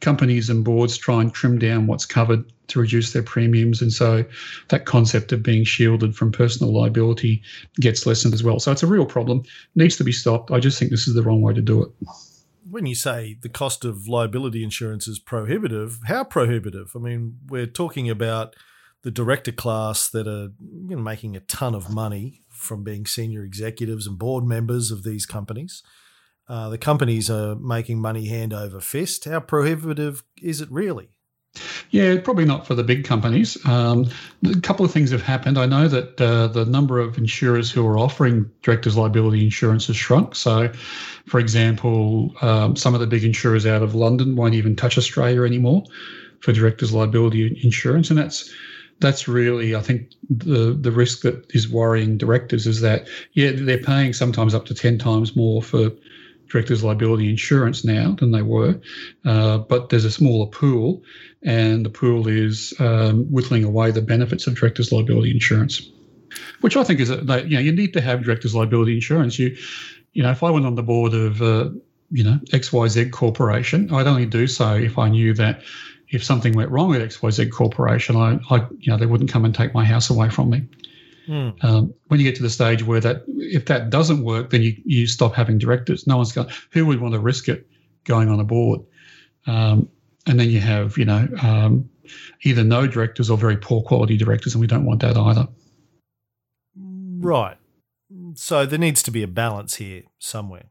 companies 0.01 0.49
and 0.49 0.63
boards 0.63 0.97
try 0.97 1.21
and 1.21 1.33
trim 1.33 1.59
down 1.59 1.87
what's 1.87 2.05
covered 2.05 2.51
to 2.67 2.79
reduce 2.79 3.13
their 3.13 3.23
premiums. 3.23 3.81
And 3.81 3.91
so 3.91 4.23
that 4.69 4.85
concept 4.85 5.31
of 5.31 5.43
being 5.43 5.63
shielded 5.63 6.15
from 6.15 6.31
personal 6.31 6.73
liability 6.73 7.41
gets 7.79 8.05
lessened 8.05 8.33
as 8.33 8.43
well. 8.43 8.59
So 8.59 8.71
it's 8.71 8.83
a 8.83 8.87
real 8.87 9.05
problem, 9.05 9.43
needs 9.75 9.97
to 9.97 10.03
be 10.03 10.11
stopped. 10.11 10.51
I 10.51 10.59
just 10.59 10.79
think 10.79 10.91
this 10.91 11.07
is 11.07 11.15
the 11.15 11.23
wrong 11.23 11.41
way 11.41 11.53
to 11.53 11.61
do 11.61 11.83
it. 11.83 11.91
When 12.69 12.85
you 12.85 12.95
say 12.95 13.37
the 13.41 13.49
cost 13.49 13.83
of 13.83 14.07
liability 14.07 14.63
insurance 14.63 15.07
is 15.07 15.19
prohibitive, 15.19 15.99
how 16.05 16.23
prohibitive? 16.23 16.91
I 16.95 16.99
mean, 16.99 17.37
we're 17.49 17.67
talking 17.67 18.09
about 18.09 18.55
the 19.03 19.11
director 19.11 19.51
class 19.51 20.09
that 20.09 20.27
are 20.27 20.51
you 20.87 20.95
know, 20.95 21.01
making 21.01 21.35
a 21.35 21.41
ton 21.41 21.75
of 21.75 21.89
money 21.89 22.41
from 22.49 22.83
being 22.83 23.05
senior 23.05 23.43
executives 23.43 24.07
and 24.07 24.17
board 24.17 24.45
members 24.45 24.91
of 24.91 25.03
these 25.03 25.25
companies. 25.25 25.83
Uh, 26.47 26.69
the 26.69 26.77
companies 26.77 27.29
are 27.29 27.55
making 27.55 28.01
money 28.01 28.27
hand 28.27 28.53
over 28.53 28.79
fist. 28.79 29.25
How 29.25 29.39
prohibitive 29.39 30.23
is 30.41 30.61
it 30.61 30.69
really? 30.71 31.09
Yeah, 31.91 32.19
probably 32.19 32.45
not 32.45 32.65
for 32.65 32.73
the 32.73 32.83
big 32.83 33.05
companies. 33.05 33.63
Um, 33.67 34.09
a 34.43 34.59
couple 34.61 34.83
of 34.83 34.91
things 34.91 35.11
have 35.11 35.21
happened. 35.21 35.59
I 35.59 35.67
know 35.67 35.87
that 35.87 36.19
uh, 36.19 36.47
the 36.47 36.65
number 36.65 36.99
of 36.99 37.17
insurers 37.17 37.71
who 37.71 37.85
are 37.85 37.99
offering 37.99 38.49
directors' 38.63 38.97
liability 38.97 39.43
insurance 39.43 39.85
has 39.87 39.95
shrunk. 39.95 40.33
So, 40.35 40.71
for 41.27 41.39
example, 41.39 42.33
um, 42.41 42.75
some 42.75 42.95
of 42.95 42.99
the 42.99 43.07
big 43.07 43.23
insurers 43.23 43.67
out 43.67 43.83
of 43.83 43.93
London 43.93 44.35
won't 44.35 44.55
even 44.55 44.75
touch 44.75 44.97
Australia 44.97 45.43
anymore 45.43 45.83
for 46.39 46.51
directors' 46.51 46.91
liability 46.91 47.59
insurance, 47.63 48.09
and 48.09 48.17
that's 48.17 48.51
that's 48.99 49.27
really, 49.27 49.75
I 49.75 49.81
think, 49.81 50.11
the 50.29 50.73
the 50.73 50.91
risk 50.91 51.21
that 51.21 51.45
is 51.53 51.69
worrying 51.69 52.17
directors 52.17 52.65
is 52.65 52.81
that 52.81 53.07
yeah, 53.33 53.51
they're 53.53 53.77
paying 53.77 54.13
sometimes 54.13 54.55
up 54.55 54.65
to 54.65 54.73
ten 54.73 54.97
times 54.97 55.35
more 55.35 55.61
for 55.61 55.91
directors' 56.53 56.83
liability 56.83 57.29
insurance 57.29 57.83
now 57.83 58.15
than 58.19 58.31
they 58.31 58.43
were, 58.43 58.79
uh, 59.25 59.57
but 59.57 59.89
there's 59.89 60.05
a 60.05 60.11
smaller 60.11 60.45
pool, 60.45 61.01
and 61.41 61.83
the 61.83 61.89
pool 61.89 62.27
is 62.27 62.73
um, 62.79 63.25
whittling 63.31 63.63
away 63.63 63.89
the 63.89 64.03
benefits 64.03 64.45
of 64.45 64.55
directors' 64.55 64.91
liability 64.91 65.31
insurance, 65.31 65.89
which 66.61 66.77
I 66.77 66.83
think 66.83 66.99
is 66.99 67.09
that 67.09 67.47
you 67.49 67.55
know 67.55 67.59
you 67.59 67.71
need 67.71 67.91
to 67.93 68.01
have 68.01 68.23
directors' 68.23 68.53
liability 68.53 68.93
insurance. 68.93 69.39
You, 69.39 69.57
you 70.13 70.21
know, 70.21 70.29
if 70.29 70.43
I 70.43 70.51
went 70.51 70.67
on 70.67 70.75
the 70.75 70.83
board 70.83 71.15
of 71.15 71.41
uh, 71.41 71.71
you 72.11 72.23
know 72.23 72.37
XYZ 72.51 73.11
Corporation, 73.11 73.91
I'd 73.91 74.05
only 74.05 74.27
do 74.27 74.45
so 74.45 74.75
if 74.75 74.99
I 74.99 75.09
knew 75.09 75.33
that 75.33 75.63
if 76.09 76.23
something 76.23 76.53
went 76.53 76.69
wrong 76.69 76.93
at 76.93 77.01
XYZ 77.01 77.51
Corporation, 77.51 78.15
I, 78.15 78.39
I 78.51 78.67
you 78.77 78.91
know 78.91 78.97
they 78.97 79.07
wouldn't 79.07 79.31
come 79.31 79.43
and 79.43 79.55
take 79.55 79.73
my 79.73 79.85
house 79.85 80.11
away 80.11 80.29
from 80.29 80.51
me. 80.51 80.67
Mm. 81.27 81.63
Um, 81.63 81.93
when 82.07 82.19
you 82.19 82.25
get 82.25 82.35
to 82.35 82.43
the 82.43 82.49
stage 82.49 82.83
where 82.83 82.99
that, 82.99 83.23
if 83.27 83.65
that 83.65 83.89
doesn't 83.89 84.23
work, 84.23 84.49
then 84.49 84.61
you, 84.61 84.75
you 84.85 85.07
stop 85.07 85.33
having 85.33 85.57
directors. 85.57 86.05
No 86.05 86.17
one's 86.17 86.31
going. 86.31 86.49
Who 86.71 86.85
would 86.85 86.99
want 86.99 87.13
to 87.13 87.19
risk 87.19 87.47
it 87.47 87.67
going 88.03 88.29
on 88.29 88.39
a 88.39 88.43
board? 88.43 88.81
Um, 89.47 89.89
and 90.27 90.39
then 90.39 90.49
you 90.49 90.59
have, 90.59 90.97
you 90.97 91.05
know, 91.05 91.27
um, 91.41 91.89
either 92.43 92.63
no 92.63 92.87
directors 92.87 93.29
or 93.29 93.37
very 93.37 93.57
poor 93.57 93.81
quality 93.81 94.17
directors, 94.17 94.53
and 94.53 94.61
we 94.61 94.67
don't 94.67 94.85
want 94.85 95.01
that 95.01 95.17
either. 95.17 95.47
Right. 96.75 97.57
So 98.35 98.65
there 98.65 98.79
needs 98.79 99.03
to 99.03 99.11
be 99.11 99.23
a 99.23 99.27
balance 99.27 99.75
here 99.75 100.03
somewhere. 100.19 100.65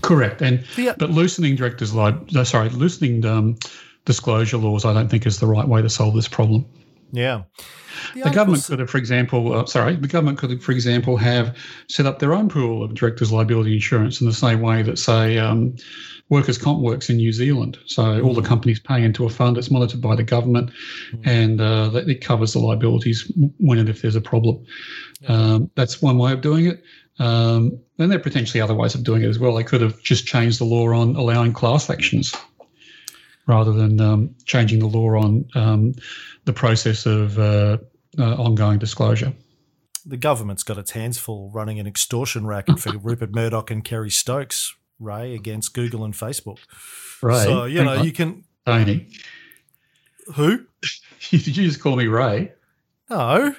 Correct. 0.00 0.40
And 0.40 0.64
but 0.98 1.10
loosening 1.10 1.56
directors' 1.56 1.94
li- 1.94 2.44
sorry, 2.44 2.68
loosening 2.70 3.24
um, 3.24 3.56
disclosure 4.04 4.56
laws, 4.56 4.84
I 4.84 4.92
don't 4.92 5.08
think 5.08 5.26
is 5.26 5.40
the 5.40 5.46
right 5.46 5.66
way 5.66 5.82
to 5.82 5.90
solve 5.90 6.14
this 6.14 6.28
problem. 6.28 6.64
Yeah. 7.12 7.42
The, 8.14 8.24
the 8.24 8.30
government 8.30 8.64
could 8.64 8.78
have, 8.78 8.90
for 8.90 8.98
example, 8.98 9.52
uh, 9.52 9.66
sorry, 9.66 9.96
the 9.96 10.08
government 10.08 10.38
could, 10.38 10.50
have, 10.50 10.62
for 10.62 10.72
example, 10.72 11.16
have 11.18 11.56
set 11.88 12.06
up 12.06 12.18
their 12.18 12.32
own 12.32 12.48
pool 12.48 12.82
of 12.82 12.94
directors' 12.94 13.30
liability 13.30 13.74
insurance 13.74 14.20
in 14.20 14.26
the 14.26 14.32
same 14.32 14.60
way 14.62 14.82
that, 14.82 14.98
say, 14.98 15.38
um, 15.38 15.76
workers' 16.30 16.56
comp 16.56 16.80
works 16.80 17.10
in 17.10 17.18
New 17.18 17.32
Zealand. 17.32 17.78
So 17.84 18.02
mm-hmm. 18.02 18.26
all 18.26 18.34
the 18.34 18.42
companies 18.42 18.80
pay 18.80 19.04
into 19.04 19.26
a 19.26 19.28
fund 19.28 19.56
that's 19.56 19.70
monitored 19.70 20.00
by 20.00 20.16
the 20.16 20.22
government, 20.22 20.70
mm-hmm. 21.12 21.28
and 21.28 21.60
uh, 21.60 21.90
it 21.94 22.24
covers 22.24 22.54
the 22.54 22.60
liabilities 22.60 23.30
when 23.58 23.78
and 23.78 23.88
if 23.90 24.00
there's 24.00 24.16
a 24.16 24.20
problem. 24.20 24.64
Yeah. 25.20 25.28
Um, 25.28 25.70
that's 25.74 26.00
one 26.00 26.16
way 26.16 26.32
of 26.32 26.40
doing 26.40 26.66
it. 26.66 26.82
Um, 27.18 27.78
and 27.98 28.10
there 28.10 28.18
are 28.18 28.22
potentially 28.22 28.60
other 28.60 28.74
ways 28.74 28.94
of 28.94 29.04
doing 29.04 29.22
it 29.22 29.28
as 29.28 29.38
well. 29.38 29.54
They 29.54 29.62
could 29.62 29.82
have 29.82 30.02
just 30.02 30.26
changed 30.26 30.58
the 30.58 30.64
law 30.64 30.88
on 30.88 31.14
allowing 31.14 31.52
class 31.52 31.90
actions 31.90 32.34
rather 33.46 33.72
than 33.72 34.00
um, 34.00 34.34
changing 34.44 34.78
the 34.78 34.86
law 34.86 35.16
on 35.16 35.44
um, 35.54 35.94
the 36.44 36.52
process 36.52 37.06
of 37.06 37.38
uh, 37.38 37.78
uh, 38.18 38.34
ongoing 38.34 38.78
disclosure. 38.78 39.32
The 40.04 40.16
government's 40.16 40.62
got 40.62 40.78
its 40.78 40.92
hands 40.92 41.18
full 41.18 41.50
running 41.50 41.78
an 41.78 41.86
extortion 41.86 42.46
racket 42.46 42.78
for 42.80 42.96
Rupert 42.98 43.34
Murdoch 43.34 43.70
and 43.70 43.84
Kerry 43.84 44.10
Stokes, 44.10 44.74
Ray, 44.98 45.34
against 45.34 45.74
Google 45.74 46.04
and 46.04 46.14
Facebook. 46.14 46.58
Ray. 47.22 47.44
So, 47.44 47.64
you 47.64 47.84
know, 47.84 48.02
you 48.02 48.12
can. 48.12 48.44
Tony. 48.66 49.08
Who? 50.34 50.66
Did 51.30 51.46
you 51.56 51.64
just 51.64 51.80
call 51.80 51.96
me 51.96 52.06
Ray? 52.06 52.52
No. 53.08 53.54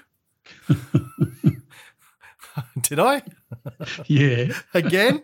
Did 2.82 3.00
I? 3.00 3.24
Yeah. 4.06 4.54
Again? 4.74 5.24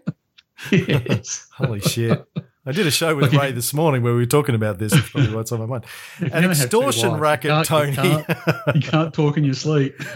Yes. 0.71 1.47
Holy 1.53 1.79
shit. 1.79 2.25
I 2.69 2.71
did 2.71 2.85
a 2.85 2.91
show 2.91 3.15
with 3.15 3.33
Ray 3.33 3.51
this 3.51 3.73
morning 3.73 4.03
where 4.03 4.13
we 4.13 4.19
were 4.19 4.27
talking 4.27 4.53
about 4.53 4.77
this. 4.77 4.93
It's 4.93 5.09
probably 5.09 5.33
what's 5.35 5.51
on 5.51 5.59
my 5.59 5.65
mind. 5.65 5.85
An 6.19 6.51
extortion 6.51 7.15
racket, 7.15 7.49
you 7.49 7.63
Tony. 7.63 7.89
You 7.89 7.95
can't, 7.95 8.27
you 8.75 8.81
can't 8.81 9.11
talk 9.11 9.37
in 9.37 9.43
your 9.43 9.55
sleep. 9.55 9.95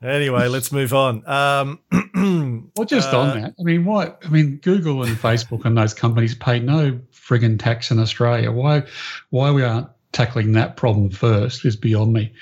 anyway, 0.00 0.46
let's 0.46 0.70
move 0.70 0.94
on. 0.94 1.26
Um, 1.28 1.80
well, 2.76 2.86
just 2.86 3.12
uh, 3.12 3.18
on 3.18 3.40
that, 3.40 3.54
I 3.58 3.62
mean, 3.64 3.84
why? 3.84 4.12
I 4.24 4.28
mean, 4.28 4.58
Google 4.58 5.02
and 5.02 5.16
Facebook 5.16 5.64
and 5.64 5.76
those 5.76 5.94
companies 5.94 6.36
pay 6.36 6.60
no 6.60 7.00
frigging 7.12 7.58
tax 7.58 7.90
in 7.90 7.98
Australia. 7.98 8.52
Why? 8.52 8.84
Why 9.30 9.50
we 9.50 9.64
aren't 9.64 9.88
tackling 10.12 10.52
that 10.52 10.76
problem 10.76 11.10
first 11.10 11.64
is 11.64 11.74
beyond 11.74 12.12
me. 12.12 12.32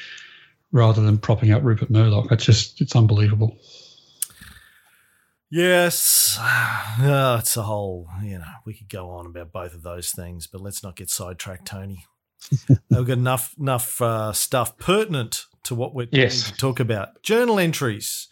Rather 0.72 1.00
than 1.00 1.16
propping 1.16 1.52
up 1.52 1.62
Rupert 1.62 1.88
Murdoch, 1.88 2.30
it's 2.32 2.44
just 2.44 2.82
it's 2.82 2.94
unbelievable. 2.94 3.56
Yes, 5.54 6.36
oh, 6.40 7.36
it's 7.38 7.56
a 7.56 7.62
whole, 7.62 8.08
you 8.24 8.38
know, 8.38 8.54
we 8.64 8.74
could 8.74 8.88
go 8.88 9.10
on 9.10 9.26
about 9.26 9.52
both 9.52 9.72
of 9.72 9.84
those 9.84 10.10
things, 10.10 10.48
but 10.48 10.60
let's 10.60 10.82
not 10.82 10.96
get 10.96 11.08
sidetracked, 11.08 11.64
Tony. 11.64 12.06
We've 12.90 13.06
got 13.06 13.18
enough 13.18 13.54
enough 13.56 14.02
uh, 14.02 14.32
stuff 14.32 14.76
pertinent 14.78 15.46
to 15.62 15.76
what 15.76 15.94
we're 15.94 16.08
yes. 16.10 16.50
to 16.50 16.56
talk 16.56 16.80
about. 16.80 17.22
Journal 17.22 17.60
entries. 17.60 18.26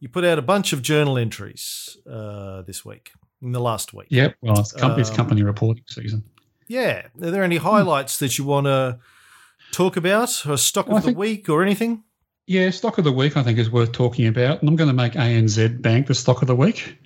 You 0.00 0.08
put 0.08 0.24
out 0.24 0.38
a 0.38 0.42
bunch 0.42 0.72
of 0.72 0.80
journal 0.80 1.18
entries 1.18 1.98
uh, 2.10 2.62
this 2.62 2.82
week, 2.82 3.10
in 3.42 3.52
the 3.52 3.60
last 3.60 3.92
week. 3.92 4.06
Yep. 4.08 4.36
Well, 4.40 4.60
it's, 4.60 4.72
com- 4.72 4.92
um, 4.92 5.00
it's 5.00 5.10
company 5.10 5.42
reporting 5.42 5.84
season. 5.86 6.24
Yeah. 6.66 7.08
Are 7.22 7.30
there 7.30 7.44
any 7.44 7.58
highlights 7.58 8.18
that 8.20 8.38
you 8.38 8.44
want 8.44 8.68
to 8.68 9.00
talk 9.70 9.98
about, 9.98 10.46
or 10.46 10.56
stock 10.56 10.88
well, 10.88 10.96
of 10.96 11.04
the 11.04 11.12
week, 11.12 11.50
or 11.50 11.62
anything? 11.62 12.04
Yeah, 12.48 12.70
stock 12.70 12.96
of 12.96 13.04
the 13.04 13.12
week 13.12 13.36
I 13.36 13.42
think 13.42 13.58
is 13.58 13.70
worth 13.70 13.92
talking 13.92 14.26
about, 14.26 14.60
and 14.60 14.70
I'm 14.70 14.74
going 14.74 14.88
to 14.88 14.94
make 14.94 15.12
ANZ 15.12 15.82
Bank 15.82 16.06
the 16.06 16.14
stock 16.14 16.40
of 16.40 16.48
the 16.48 16.56
week. 16.56 16.96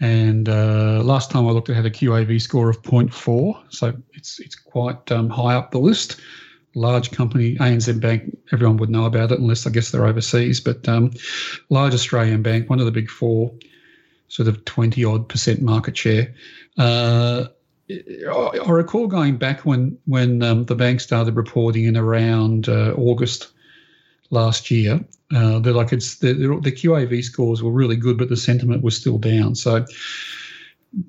And 0.00 0.48
uh, 0.48 1.02
last 1.04 1.30
time 1.30 1.46
I 1.46 1.50
looked, 1.50 1.68
it 1.68 1.74
had 1.74 1.84
a 1.84 1.90
QAV 1.90 2.40
score 2.40 2.70
of 2.70 2.80
0.4, 2.80 3.62
so 3.68 3.92
it's 4.14 4.40
it's 4.40 4.54
quite 4.54 5.12
um, 5.12 5.28
high 5.28 5.54
up 5.54 5.70
the 5.70 5.78
list. 5.78 6.18
Large 6.74 7.10
company, 7.10 7.56
ANZ 7.56 8.00
Bank, 8.00 8.34
everyone 8.52 8.78
would 8.78 8.88
know 8.88 9.04
about 9.04 9.32
it 9.32 9.38
unless 9.38 9.66
I 9.66 9.70
guess 9.70 9.90
they're 9.90 10.06
overseas. 10.06 10.60
But 10.60 10.88
um, 10.88 11.10
large 11.68 11.92
Australian 11.92 12.40
bank, 12.40 12.70
one 12.70 12.80
of 12.80 12.86
the 12.86 12.90
big 12.90 13.10
four, 13.10 13.52
sort 14.28 14.48
of 14.48 14.64
20 14.64 15.04
odd 15.04 15.28
percent 15.28 15.60
market 15.60 15.94
share. 15.94 16.34
Uh, 16.78 17.48
I 17.90 18.70
recall 18.70 19.08
going 19.08 19.36
back 19.36 19.66
when 19.66 19.98
when 20.06 20.42
um, 20.42 20.64
the 20.64 20.74
bank 20.74 21.02
started 21.02 21.36
reporting 21.36 21.84
in 21.84 21.98
around 21.98 22.70
uh, 22.70 22.94
August 22.96 23.52
last 24.30 24.70
year. 24.70 25.00
Uh, 25.34 25.60
that 25.60 25.74
like 25.74 25.92
it's 25.92 26.16
the, 26.16 26.32
the 26.32 26.72
QAV 26.72 27.22
scores 27.22 27.62
were 27.62 27.70
really 27.70 27.96
good, 27.96 28.18
but 28.18 28.28
the 28.28 28.36
sentiment 28.36 28.82
was 28.82 28.96
still 28.96 29.18
down. 29.18 29.54
So 29.54 29.84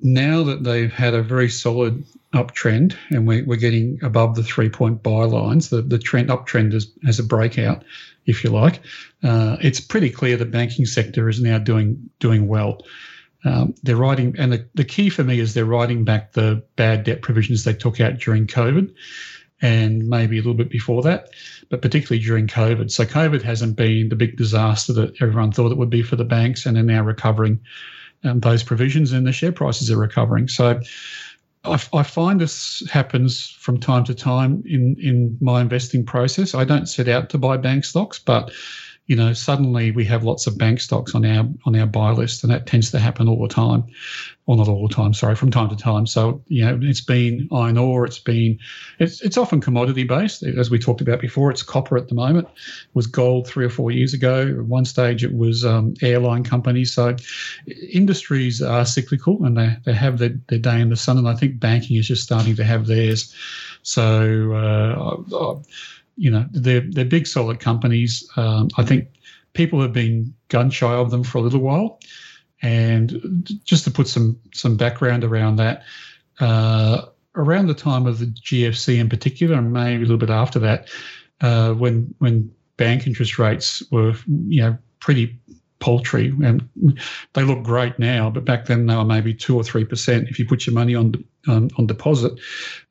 now 0.02 0.44
that 0.44 0.62
they've 0.62 0.92
had 0.92 1.14
a 1.14 1.22
very 1.22 1.48
solid 1.48 2.04
uptrend 2.32 2.96
and 3.10 3.26
we're, 3.26 3.44
we're 3.44 3.56
getting 3.56 3.98
above 4.02 4.36
the 4.36 4.44
three 4.44 4.68
point 4.68 5.02
buy 5.02 5.24
lines, 5.24 5.70
the, 5.70 5.82
the 5.82 5.98
trend 5.98 6.28
uptrend 6.28 6.72
is, 6.72 6.90
has 7.04 7.18
a 7.18 7.24
breakout, 7.24 7.84
if 8.26 8.44
you 8.44 8.50
like. 8.50 8.80
Uh, 9.24 9.56
it's 9.60 9.80
pretty 9.80 10.10
clear 10.10 10.36
the 10.36 10.44
banking 10.44 10.86
sector 10.86 11.28
is 11.28 11.40
now 11.40 11.58
doing 11.58 12.10
doing 12.20 12.46
well. 12.46 12.84
Um, 13.44 13.74
they're 13.82 13.96
writing, 13.96 14.36
and 14.38 14.52
the, 14.52 14.64
the 14.74 14.84
key 14.84 15.08
for 15.08 15.24
me 15.24 15.40
is 15.40 15.52
they're 15.52 15.64
writing 15.64 16.04
back 16.04 16.32
the 16.32 16.62
bad 16.76 17.02
debt 17.02 17.22
provisions 17.22 17.64
they 17.64 17.74
took 17.74 18.00
out 18.00 18.18
during 18.18 18.46
COVID 18.46 18.94
and 19.62 20.08
maybe 20.08 20.36
a 20.36 20.40
little 20.40 20.54
bit 20.54 20.68
before 20.68 21.02
that, 21.02 21.30
but 21.70 21.80
particularly 21.80 22.22
during 22.22 22.48
COVID. 22.48 22.90
So 22.90 23.04
COVID 23.04 23.42
hasn't 23.42 23.76
been 23.76 24.08
the 24.08 24.16
big 24.16 24.36
disaster 24.36 24.92
that 24.94 25.22
everyone 25.22 25.52
thought 25.52 25.70
it 25.70 25.78
would 25.78 25.88
be 25.88 26.02
for 26.02 26.16
the 26.16 26.24
banks, 26.24 26.66
and 26.66 26.76
they're 26.76 26.82
now 26.82 27.02
recovering 27.02 27.60
um, 28.24 28.40
those 28.40 28.62
provisions, 28.62 29.12
and 29.12 29.26
the 29.26 29.32
share 29.32 29.52
prices 29.52 29.90
are 29.90 29.96
recovering. 29.96 30.48
So 30.48 30.80
I, 31.64 31.80
I, 31.92 32.02
find 32.02 32.40
this 32.40 32.82
happens 32.90 33.50
from 33.50 33.78
time 33.78 34.04
to 34.04 34.14
time 34.14 34.64
in 34.66 34.96
in 35.00 35.38
my 35.40 35.60
investing 35.60 36.04
process. 36.04 36.54
I 36.54 36.64
don't 36.64 36.86
set 36.86 37.08
out 37.08 37.30
to 37.30 37.38
buy 37.38 37.56
bank 37.56 37.84
stocks, 37.84 38.18
but 38.18 38.52
you 39.06 39.16
know, 39.16 39.32
suddenly 39.32 39.90
we 39.90 40.04
have 40.04 40.22
lots 40.22 40.46
of 40.46 40.56
bank 40.56 40.80
stocks 40.80 41.14
on 41.14 41.24
our 41.24 41.48
on 41.66 41.74
our 41.74 41.86
buy 41.86 42.12
list, 42.12 42.44
and 42.44 42.52
that 42.52 42.66
tends 42.66 42.90
to 42.92 43.00
happen 43.00 43.28
all 43.28 43.42
the 43.42 43.52
time, 43.52 43.84
or 44.46 44.56
not 44.56 44.68
all 44.68 44.86
the 44.86 44.94
time, 44.94 45.12
sorry, 45.12 45.34
from 45.34 45.50
time 45.50 45.68
to 45.70 45.76
time. 45.76 46.06
So 46.06 46.40
you 46.46 46.64
know, 46.64 46.78
it's 46.80 47.00
been 47.00 47.48
iron 47.50 47.78
ore, 47.78 48.04
it's 48.06 48.20
been, 48.20 48.58
it's 49.00 49.20
it's 49.20 49.36
often 49.36 49.60
commodity 49.60 50.04
based, 50.04 50.44
as 50.44 50.70
we 50.70 50.78
talked 50.78 51.00
about 51.00 51.20
before. 51.20 51.50
It's 51.50 51.64
copper 51.64 51.96
at 51.96 52.08
the 52.08 52.14
moment, 52.14 52.46
it 52.46 52.94
was 52.94 53.08
gold 53.08 53.48
three 53.48 53.64
or 53.64 53.70
four 53.70 53.90
years 53.90 54.14
ago. 54.14 54.46
At 54.46 54.66
one 54.66 54.84
stage, 54.84 55.24
it 55.24 55.34
was 55.34 55.64
um, 55.64 55.94
airline 56.00 56.44
companies. 56.44 56.94
So 56.94 57.16
industries 57.90 58.62
are 58.62 58.86
cyclical, 58.86 59.44
and 59.44 59.56
they 59.56 59.76
they 59.84 59.94
have 59.94 60.18
their, 60.18 60.38
their 60.46 60.60
day 60.60 60.80
in 60.80 60.90
the 60.90 60.96
sun, 60.96 61.18
and 61.18 61.28
I 61.28 61.34
think 61.34 61.58
banking 61.58 61.96
is 61.96 62.06
just 62.06 62.22
starting 62.22 62.54
to 62.54 62.64
have 62.64 62.86
theirs. 62.86 63.34
So. 63.82 64.52
Uh, 64.52 65.60
you 66.16 66.30
know, 66.30 66.46
they're 66.52 66.84
they're 66.90 67.04
big, 67.04 67.26
solid 67.26 67.60
companies. 67.60 68.28
Um, 68.36 68.68
I 68.76 68.84
think 68.84 69.08
people 69.52 69.80
have 69.80 69.92
been 69.92 70.34
gun 70.48 70.70
shy 70.70 70.92
of 70.92 71.10
them 71.10 71.24
for 71.24 71.38
a 71.38 71.40
little 71.40 71.60
while, 71.60 72.00
and 72.62 73.48
just 73.64 73.84
to 73.84 73.90
put 73.90 74.08
some 74.08 74.38
some 74.52 74.76
background 74.76 75.24
around 75.24 75.56
that, 75.56 75.82
uh, 76.40 77.06
around 77.34 77.66
the 77.66 77.74
time 77.74 78.06
of 78.06 78.18
the 78.18 78.26
GFC 78.26 78.98
in 78.98 79.08
particular, 79.08 79.56
and 79.56 79.72
maybe 79.72 80.02
a 80.02 80.06
little 80.06 80.16
bit 80.16 80.30
after 80.30 80.58
that, 80.60 80.88
uh, 81.40 81.72
when 81.74 82.14
when 82.18 82.50
bank 82.76 83.06
interest 83.06 83.38
rates 83.38 83.82
were 83.90 84.14
you 84.48 84.62
know 84.62 84.76
pretty 85.00 85.38
paltry 85.78 86.32
and 86.44 86.68
they 87.32 87.42
look 87.42 87.62
great 87.64 87.98
now 87.98 88.30
but 88.30 88.44
back 88.44 88.66
then 88.66 88.86
they 88.86 88.94
were 88.94 89.04
maybe 89.04 89.34
two 89.34 89.56
or 89.56 89.64
three 89.64 89.84
percent 89.84 90.28
if 90.28 90.38
you 90.38 90.46
put 90.46 90.64
your 90.64 90.72
money 90.72 90.94
on 90.94 91.12
on, 91.48 91.68
on 91.78 91.86
deposit 91.86 92.32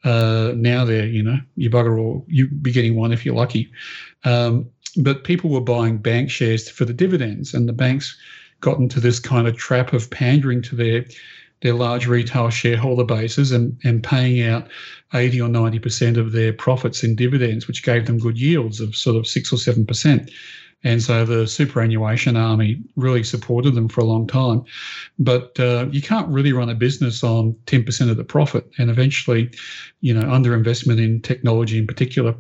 uh, 0.04 0.52
now 0.56 0.86
they're 0.86 1.08
you 1.08 1.24
know 1.24 1.38
you 1.56 1.70
bugger 1.70 2.00
all 2.00 2.26
you 2.28 2.48
be 2.48 2.72
getting 2.72 2.96
one 2.96 3.12
if 3.12 3.26
you're 3.26 3.36
lucky 3.36 3.72
um, 4.24 4.70
but 4.98 5.24
people 5.24 5.50
were 5.50 5.62
buying 5.62 5.98
bank 5.98 6.30
shares 6.30 6.70
for 6.70 6.86
the 6.86 6.94
dividends 6.94 7.54
and 7.54 7.68
the 7.68 7.74
banks 7.74 8.18
got 8.60 8.78
into 8.78 9.00
this 9.00 9.20
kind 9.20 9.48
of 9.48 9.58
trap 9.58 9.94
of 9.94 10.10
pandering 10.10 10.62
to 10.62 10.76
their 10.76 11.06
their 11.62 11.74
large 11.74 12.08
retail 12.08 12.50
shareholder 12.50 13.04
bases 13.04 13.52
and, 13.52 13.78
and 13.84 14.04
paying 14.04 14.42
out 14.42 14.68
80 15.14 15.42
or 15.42 15.50
90% 15.50 16.18
of 16.18 16.32
their 16.32 16.54
profits 16.54 17.04
in 17.04 17.16
dividends, 17.16 17.68
which 17.68 17.84
gave 17.84 18.08
them 18.08 18.18
good 18.18 18.40
yields 18.40 18.80
of 18.80 18.96
sort 18.96 19.16
of 19.16 19.28
six 19.28 19.54
or 19.54 19.58
7%. 19.58 20.32
And 20.84 21.02
so 21.02 21.26
the 21.26 21.48
superannuation 21.48 22.36
army 22.36 22.82
really 22.96 23.24
supported 23.24 23.76
them 23.76 23.88
for 23.88 24.02
a 24.02 24.06
long 24.06 24.28
time. 24.28 24.64
But 25.20 25.60
uh, 25.60 25.88
you 25.92 26.02
can't 26.02 26.28
really 26.28 26.54
run 26.54 26.70
a 26.70 26.76
business 26.76 27.24
on 27.24 27.54
10% 27.68 28.10
of 28.10 28.18
the 28.18 28.24
profit. 28.24 28.70
And 28.78 28.90
eventually, 28.90 29.52
you 30.02 30.14
know, 30.14 30.24
underinvestment 30.24 31.04
in 31.04 31.22
technology 31.22 31.78
in 31.78 31.88
particular 31.88 32.36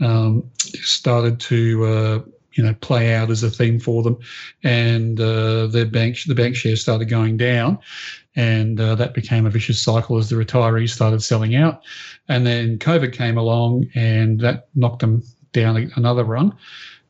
um, 0.00 0.48
started 0.58 1.40
to. 1.40 1.84
Uh, 1.84 2.20
you 2.52 2.64
know, 2.64 2.74
play 2.74 3.14
out 3.14 3.30
as 3.30 3.44
a 3.44 3.50
theme 3.50 3.78
for 3.78 4.02
them, 4.02 4.18
and 4.64 5.20
uh, 5.20 5.68
their 5.68 5.86
bank 5.86 6.18
the 6.26 6.34
bank 6.34 6.56
shares 6.56 6.80
started 6.80 7.08
going 7.08 7.36
down, 7.36 7.78
and 8.34 8.80
uh, 8.80 8.96
that 8.96 9.14
became 9.14 9.46
a 9.46 9.50
vicious 9.50 9.80
cycle 9.80 10.18
as 10.18 10.28
the 10.28 10.34
retirees 10.34 10.90
started 10.90 11.22
selling 11.22 11.54
out, 11.54 11.82
and 12.26 12.44
then 12.44 12.76
COVID 12.76 13.12
came 13.12 13.38
along 13.38 13.86
and 13.94 14.40
that 14.40 14.66
knocked 14.74 15.02
them 15.02 15.22
down 15.52 15.92
another 15.94 16.24
run, 16.24 16.52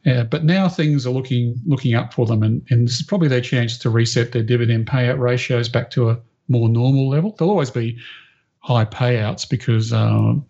uh, 0.07 0.25
but 0.25 0.45
now 0.45 0.69
things 0.69 1.07
are 1.07 1.11
looking 1.11 1.61
looking 1.67 1.95
up 1.95 2.13
for 2.13 2.27
them, 2.27 2.43
and, 2.43 2.65
and 2.71 2.87
this 2.87 3.01
is 3.01 3.07
probably 3.07 3.29
their 3.29 3.41
chance 3.41 3.77
to 3.79 3.91
reset 3.91 4.33
their 4.33 4.43
dividend 4.43 4.87
payout 4.87 5.19
ratios 5.19 5.69
back 5.69 5.91
to 5.91 6.11
a 6.11 6.19
more 6.49 6.69
normal 6.69 7.09
level. 7.09 7.35
There'll 7.37 7.51
always 7.51 7.71
be 7.71 7.99
high 8.61 8.85
payouts 8.85 9.49
because 9.49 9.93
um, 9.93 10.45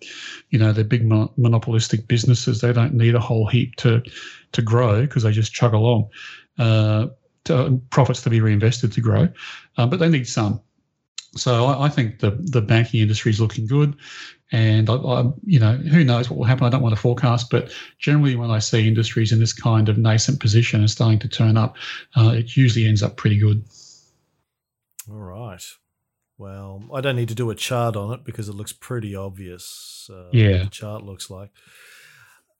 you 0.50 0.58
know 0.58 0.72
they're 0.72 0.84
big 0.84 1.06
mon- 1.06 1.30
monopolistic 1.36 2.08
businesses. 2.08 2.60
They 2.60 2.72
don't 2.72 2.94
need 2.94 3.14
a 3.14 3.20
whole 3.20 3.46
heap 3.46 3.76
to 3.76 4.02
to 4.52 4.62
grow 4.62 5.02
because 5.02 5.22
they 5.22 5.32
just 5.32 5.52
chug 5.52 5.72
along. 5.72 6.08
Uh, 6.58 7.08
to, 7.44 7.80
profits 7.90 8.20
to 8.22 8.30
be 8.30 8.40
reinvested 8.40 8.92
to 8.92 9.00
grow, 9.00 9.28
uh, 9.78 9.86
but 9.86 9.98
they 9.98 10.08
need 10.08 10.28
some. 10.28 10.60
So 11.36 11.66
I, 11.66 11.86
I, 11.86 11.88
think 11.88 12.20
the 12.20 12.30
the 12.30 12.62
banking 12.62 13.00
industry 13.00 13.30
is 13.30 13.40
looking 13.40 13.66
good. 13.66 13.96
And 14.50 14.88
I, 14.88 14.94
I, 14.94 15.30
you 15.44 15.60
know, 15.60 15.72
who 15.72 16.04
knows 16.04 16.30
what 16.30 16.38
will 16.38 16.46
happen? 16.46 16.64
I 16.64 16.70
don't 16.70 16.80
want 16.80 16.94
to 16.94 17.00
forecast, 17.00 17.50
but 17.50 17.70
generally, 17.98 18.34
when 18.34 18.50
I 18.50 18.60
see 18.60 18.88
industries 18.88 19.30
in 19.30 19.40
this 19.40 19.52
kind 19.52 19.88
of 19.88 19.98
nascent 19.98 20.40
position 20.40 20.80
and 20.80 20.90
starting 20.90 21.18
to 21.18 21.28
turn 21.28 21.58
up, 21.58 21.76
uh, 22.16 22.30
it 22.30 22.56
usually 22.56 22.86
ends 22.86 23.02
up 23.02 23.16
pretty 23.16 23.38
good. 23.38 23.62
All 25.10 25.16
right. 25.16 25.62
Well, 26.38 26.84
I 26.94 27.00
don't 27.00 27.16
need 27.16 27.28
to 27.28 27.34
do 27.34 27.50
a 27.50 27.54
chart 27.54 27.96
on 27.96 28.14
it 28.14 28.24
because 28.24 28.48
it 28.48 28.54
looks 28.54 28.72
pretty 28.72 29.14
obvious. 29.14 30.08
Uh, 30.12 30.28
yeah, 30.32 30.64
the 30.64 30.70
chart 30.70 31.02
looks 31.02 31.28
like. 31.28 31.50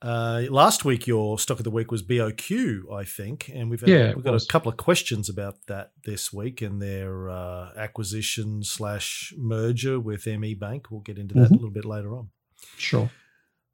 Uh, 0.00 0.44
last 0.48 0.84
week, 0.84 1.06
your 1.08 1.38
stock 1.38 1.58
of 1.58 1.64
the 1.64 1.70
week 1.70 1.90
was 1.90 2.04
BOQ, 2.04 2.92
I 2.92 3.04
think, 3.04 3.50
and 3.52 3.68
we've 3.68 3.80
had, 3.80 3.88
yeah, 3.88 4.14
we've 4.14 4.24
got 4.24 4.32
was. 4.32 4.44
a 4.44 4.48
couple 4.48 4.70
of 4.70 4.76
questions 4.76 5.28
about 5.28 5.66
that 5.66 5.90
this 6.04 6.32
week 6.32 6.62
and 6.62 6.80
their 6.80 7.28
uh, 7.28 7.70
acquisition 7.76 8.62
slash 8.62 9.34
merger 9.37 9.98
with 9.98 10.26
ME 10.26 10.54
Bank. 10.54 10.90
We'll 10.90 11.00
get 11.00 11.18
into 11.18 11.34
that 11.34 11.44
mm-hmm. 11.44 11.54
a 11.54 11.56
little 11.56 11.70
bit 11.70 11.84
later 11.84 12.14
on. 12.14 12.30
Sure. 12.76 13.11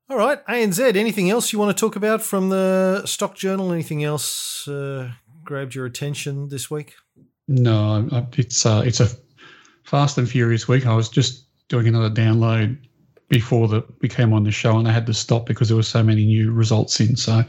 All 0.08 0.16
right, 0.16 0.44
ANZ. 0.46 0.96
Anything 0.96 1.30
else 1.30 1.52
you 1.52 1.58
want 1.58 1.76
to 1.76 1.80
talk 1.80 1.96
about 1.96 2.22
from 2.22 2.48
the 2.48 3.04
stock 3.06 3.34
journal? 3.34 3.72
Anything 3.72 4.02
else 4.02 4.66
uh, 4.66 5.10
grabbed 5.42 5.74
your 5.74 5.84
attention 5.84 6.48
this 6.48 6.70
week? 6.70 6.94
No, 7.48 8.08
it's 8.32 8.64
uh, 8.64 8.82
it's 8.84 9.00
a 9.00 9.08
fast 9.84 10.16
and 10.16 10.28
furious 10.28 10.66
week. 10.68 10.86
I 10.86 10.94
was 10.94 11.08
just 11.08 11.46
doing 11.68 11.86
another 11.86 12.10
download 12.10 12.78
before 13.28 13.68
that 13.68 13.84
we 14.00 14.08
came 14.08 14.32
on 14.32 14.44
the 14.44 14.50
show, 14.50 14.78
and 14.78 14.86
I 14.86 14.92
had 14.92 15.06
to 15.06 15.14
stop 15.14 15.46
because 15.46 15.68
there 15.68 15.76
were 15.76 15.82
so 15.82 16.02
many 16.02 16.24
new 16.24 16.52
results 16.52 17.00
in. 17.00 17.16
So 17.16 17.42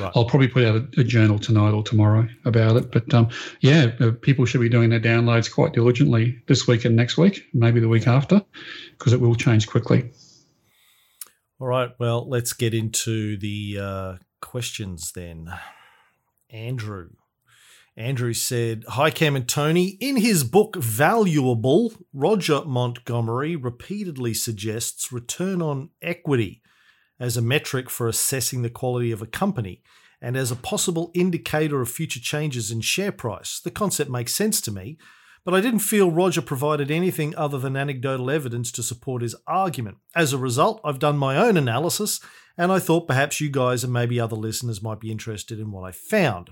right. 0.00 0.12
I'll 0.14 0.24
probably 0.24 0.48
put 0.48 0.64
out 0.64 0.76
a, 0.76 1.00
a, 1.00 1.04
journal 1.04 1.38
tonight 1.38 1.70
or 1.70 1.82
tomorrow 1.82 2.28
about 2.44 2.76
it. 2.76 2.90
But 2.90 3.12
um, 3.14 3.28
yeah, 3.60 3.92
uh, 4.00 4.12
people 4.20 4.44
should 4.44 4.60
be 4.60 4.68
doing 4.68 4.90
their 4.90 5.00
downloads 5.00 5.52
quite 5.52 5.72
diligently 5.72 6.42
this 6.48 6.66
week 6.66 6.84
and 6.84 6.96
next 6.96 7.16
week, 7.16 7.44
maybe 7.54 7.80
the 7.80 7.88
week 7.88 8.06
after, 8.06 8.42
because 8.98 9.12
it 9.12 9.20
will 9.20 9.34
change 9.34 9.66
quickly. 9.68 10.10
All 11.60 11.68
right. 11.68 11.90
Well, 11.98 12.28
let's 12.28 12.52
get 12.52 12.74
into 12.74 13.36
the 13.36 13.78
uh, 13.80 14.14
questions 14.40 15.12
then. 15.12 15.52
Andrew. 16.50 17.10
Andrew 17.96 18.32
said, 18.32 18.84
Hi, 18.88 19.10
Cam 19.10 19.36
and 19.36 19.46
Tony. 19.46 19.98
In 20.00 20.16
his 20.16 20.44
book 20.44 20.76
Valuable, 20.76 21.92
Roger 22.14 22.64
Montgomery 22.64 23.54
repeatedly 23.54 24.32
suggests 24.32 25.12
return 25.12 25.60
on 25.60 25.90
equity 26.00 26.62
as 27.20 27.36
a 27.36 27.42
metric 27.42 27.90
for 27.90 28.08
assessing 28.08 28.62
the 28.62 28.70
quality 28.70 29.12
of 29.12 29.20
a 29.20 29.26
company 29.26 29.82
and 30.22 30.36
as 30.38 30.50
a 30.50 30.56
possible 30.56 31.10
indicator 31.14 31.82
of 31.82 31.90
future 31.90 32.20
changes 32.20 32.70
in 32.70 32.80
share 32.80 33.12
price. 33.12 33.60
The 33.62 33.70
concept 33.70 34.10
makes 34.10 34.32
sense 34.32 34.62
to 34.62 34.72
me, 34.72 34.96
but 35.44 35.52
I 35.52 35.60
didn't 35.60 35.80
feel 35.80 36.10
Roger 36.10 36.40
provided 36.40 36.90
anything 36.90 37.36
other 37.36 37.58
than 37.58 37.76
anecdotal 37.76 38.30
evidence 38.30 38.72
to 38.72 38.82
support 38.82 39.20
his 39.20 39.36
argument. 39.46 39.98
As 40.14 40.32
a 40.32 40.38
result, 40.38 40.80
I've 40.82 41.00
done 41.00 41.18
my 41.18 41.36
own 41.36 41.58
analysis, 41.58 42.20
and 42.56 42.72
I 42.72 42.78
thought 42.78 43.08
perhaps 43.08 43.40
you 43.40 43.50
guys 43.50 43.84
and 43.84 43.92
maybe 43.92 44.18
other 44.18 44.36
listeners 44.36 44.82
might 44.82 45.00
be 45.00 45.10
interested 45.10 45.58
in 45.58 45.72
what 45.72 45.84
I 45.84 45.92
found. 45.92 46.50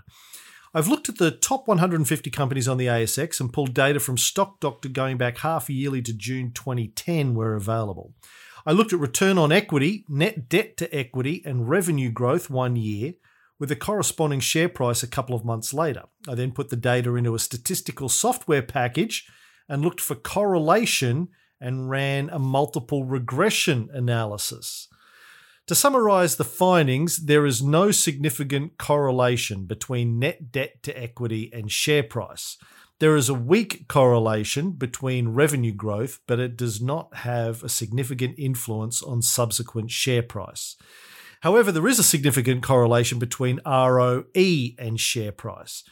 I've 0.73 0.87
looked 0.87 1.09
at 1.09 1.19
the 1.19 1.33
top 1.33 1.67
150 1.67 2.31
companies 2.31 2.69
on 2.69 2.77
the 2.77 2.87
ASX 2.87 3.41
and 3.41 3.53
pulled 3.53 3.75
data 3.75 3.99
from 3.99 4.17
Stock 4.17 4.61
Doctor 4.61 4.89
going 4.89 5.19
back 5.19 5.39
half 5.39 5.69
yearly 5.69 6.01
to 6.03 6.13
June 6.13 6.53
2010 6.53 7.35
where 7.35 7.55
available. 7.55 8.15
I 8.65 8.71
looked 8.71 8.93
at 8.93 9.01
return 9.01 9.37
on 9.37 9.51
equity, 9.51 10.05
net 10.09 10.49
debt 10.49 10.77
to 10.77 10.95
equity, 10.95 11.43
and 11.45 11.69
revenue 11.69 12.11
growth 12.11 12.51
one 12.51 12.77
year 12.77 13.15
with 13.59 13.73
a 13.73 13.77
corresponding 13.77 14.39
share 14.39 14.69
price 14.69 15.03
a 15.03 15.09
couple 15.09 15.35
of 15.35 15.45
months 15.45 15.75
later. 15.75 16.05
I 16.29 16.37
then 16.37 16.53
put 16.53 16.69
the 16.69 16.77
data 16.77 17.17
into 17.17 17.35
a 17.35 17.41
statistical 17.41 18.09
software 18.09 18.63
package 18.63 19.27
and 19.69 19.83
looked 19.83 20.01
for 20.01 20.15
correlation 20.15 21.29
and 21.61 21.91
ran 21.91 22.31
a 22.31 22.39
multiple 22.39 23.05
regression 23.05 23.89
analysis. 23.93 24.87
To 25.71 25.77
summarize 25.77 26.35
the 26.35 26.43
findings, 26.43 27.19
there 27.27 27.47
is 27.47 27.63
no 27.63 27.93
significant 27.93 28.77
correlation 28.77 29.67
between 29.67 30.19
net 30.19 30.51
debt 30.51 30.83
to 30.83 31.01
equity 31.01 31.49
and 31.53 31.71
share 31.71 32.03
price. 32.03 32.59
There 32.99 33.15
is 33.15 33.29
a 33.29 33.35
weak 33.35 33.87
correlation 33.87 34.73
between 34.73 35.29
revenue 35.29 35.71
growth, 35.71 36.19
but 36.27 36.41
it 36.41 36.57
does 36.57 36.83
not 36.83 37.19
have 37.19 37.63
a 37.63 37.69
significant 37.69 38.37
influence 38.37 39.01
on 39.01 39.23
subsequent 39.23 39.93
share 39.93 40.25
price. 40.25 40.75
However, 41.43 41.71
there 41.71 41.87
is 41.87 42.01
a 42.01 42.03
significant 42.03 42.65
correlation 42.65 43.21
between 43.21 43.61
ROE 43.65 44.25
and 44.77 44.99
share 44.99 45.31
price. 45.31 45.85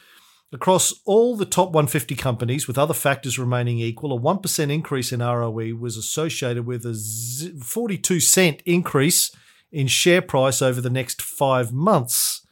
Across 0.51 0.95
all 1.05 1.37
the 1.37 1.45
top 1.45 1.69
150 1.69 2.15
companies, 2.15 2.67
with 2.67 2.77
other 2.77 2.93
factors 2.93 3.39
remaining 3.39 3.79
equal, 3.79 4.11
a 4.11 4.19
1% 4.19 4.69
increase 4.69 5.13
in 5.13 5.21
ROE 5.21 5.73
was 5.73 5.95
associated 5.95 6.65
with 6.65 6.85
a 6.85 7.61
42 7.63 8.19
cent 8.19 8.61
increase 8.65 9.31
in 9.71 9.87
share 9.87 10.21
price 10.21 10.61
over 10.61 10.81
the 10.81 10.89
next 10.89 11.21
five 11.21 11.71
months. 11.71 12.45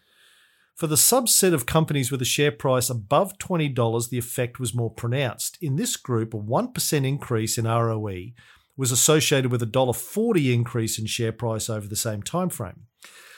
For 0.75 0.85
the 0.85 0.95
subset 0.95 1.53
of 1.53 1.65
companies 1.65 2.11
with 2.11 2.21
a 2.21 2.25
share 2.25 2.51
price 2.51 2.89
above 2.89 3.37
$20, 3.39 4.09
the 4.09 4.19
effect 4.19 4.59
was 4.59 4.75
more 4.75 4.91
pronounced. 4.91 5.57
In 5.59 5.75
this 5.75 5.95
group, 5.95 6.35
a 6.35 6.37
1% 6.37 7.07
increase 7.07 7.57
in 7.57 7.65
ROE 7.65 8.31
was 8.77 8.91
associated 8.91 9.51
with 9.51 9.63
a 9.63 9.67
$1.40 9.67 10.53
increase 10.53 10.99
in 10.99 11.07
share 11.07 11.31
price 11.31 11.67
over 11.67 11.87
the 11.87 11.95
same 11.95 12.21
time 12.21 12.49
frame. 12.49 12.83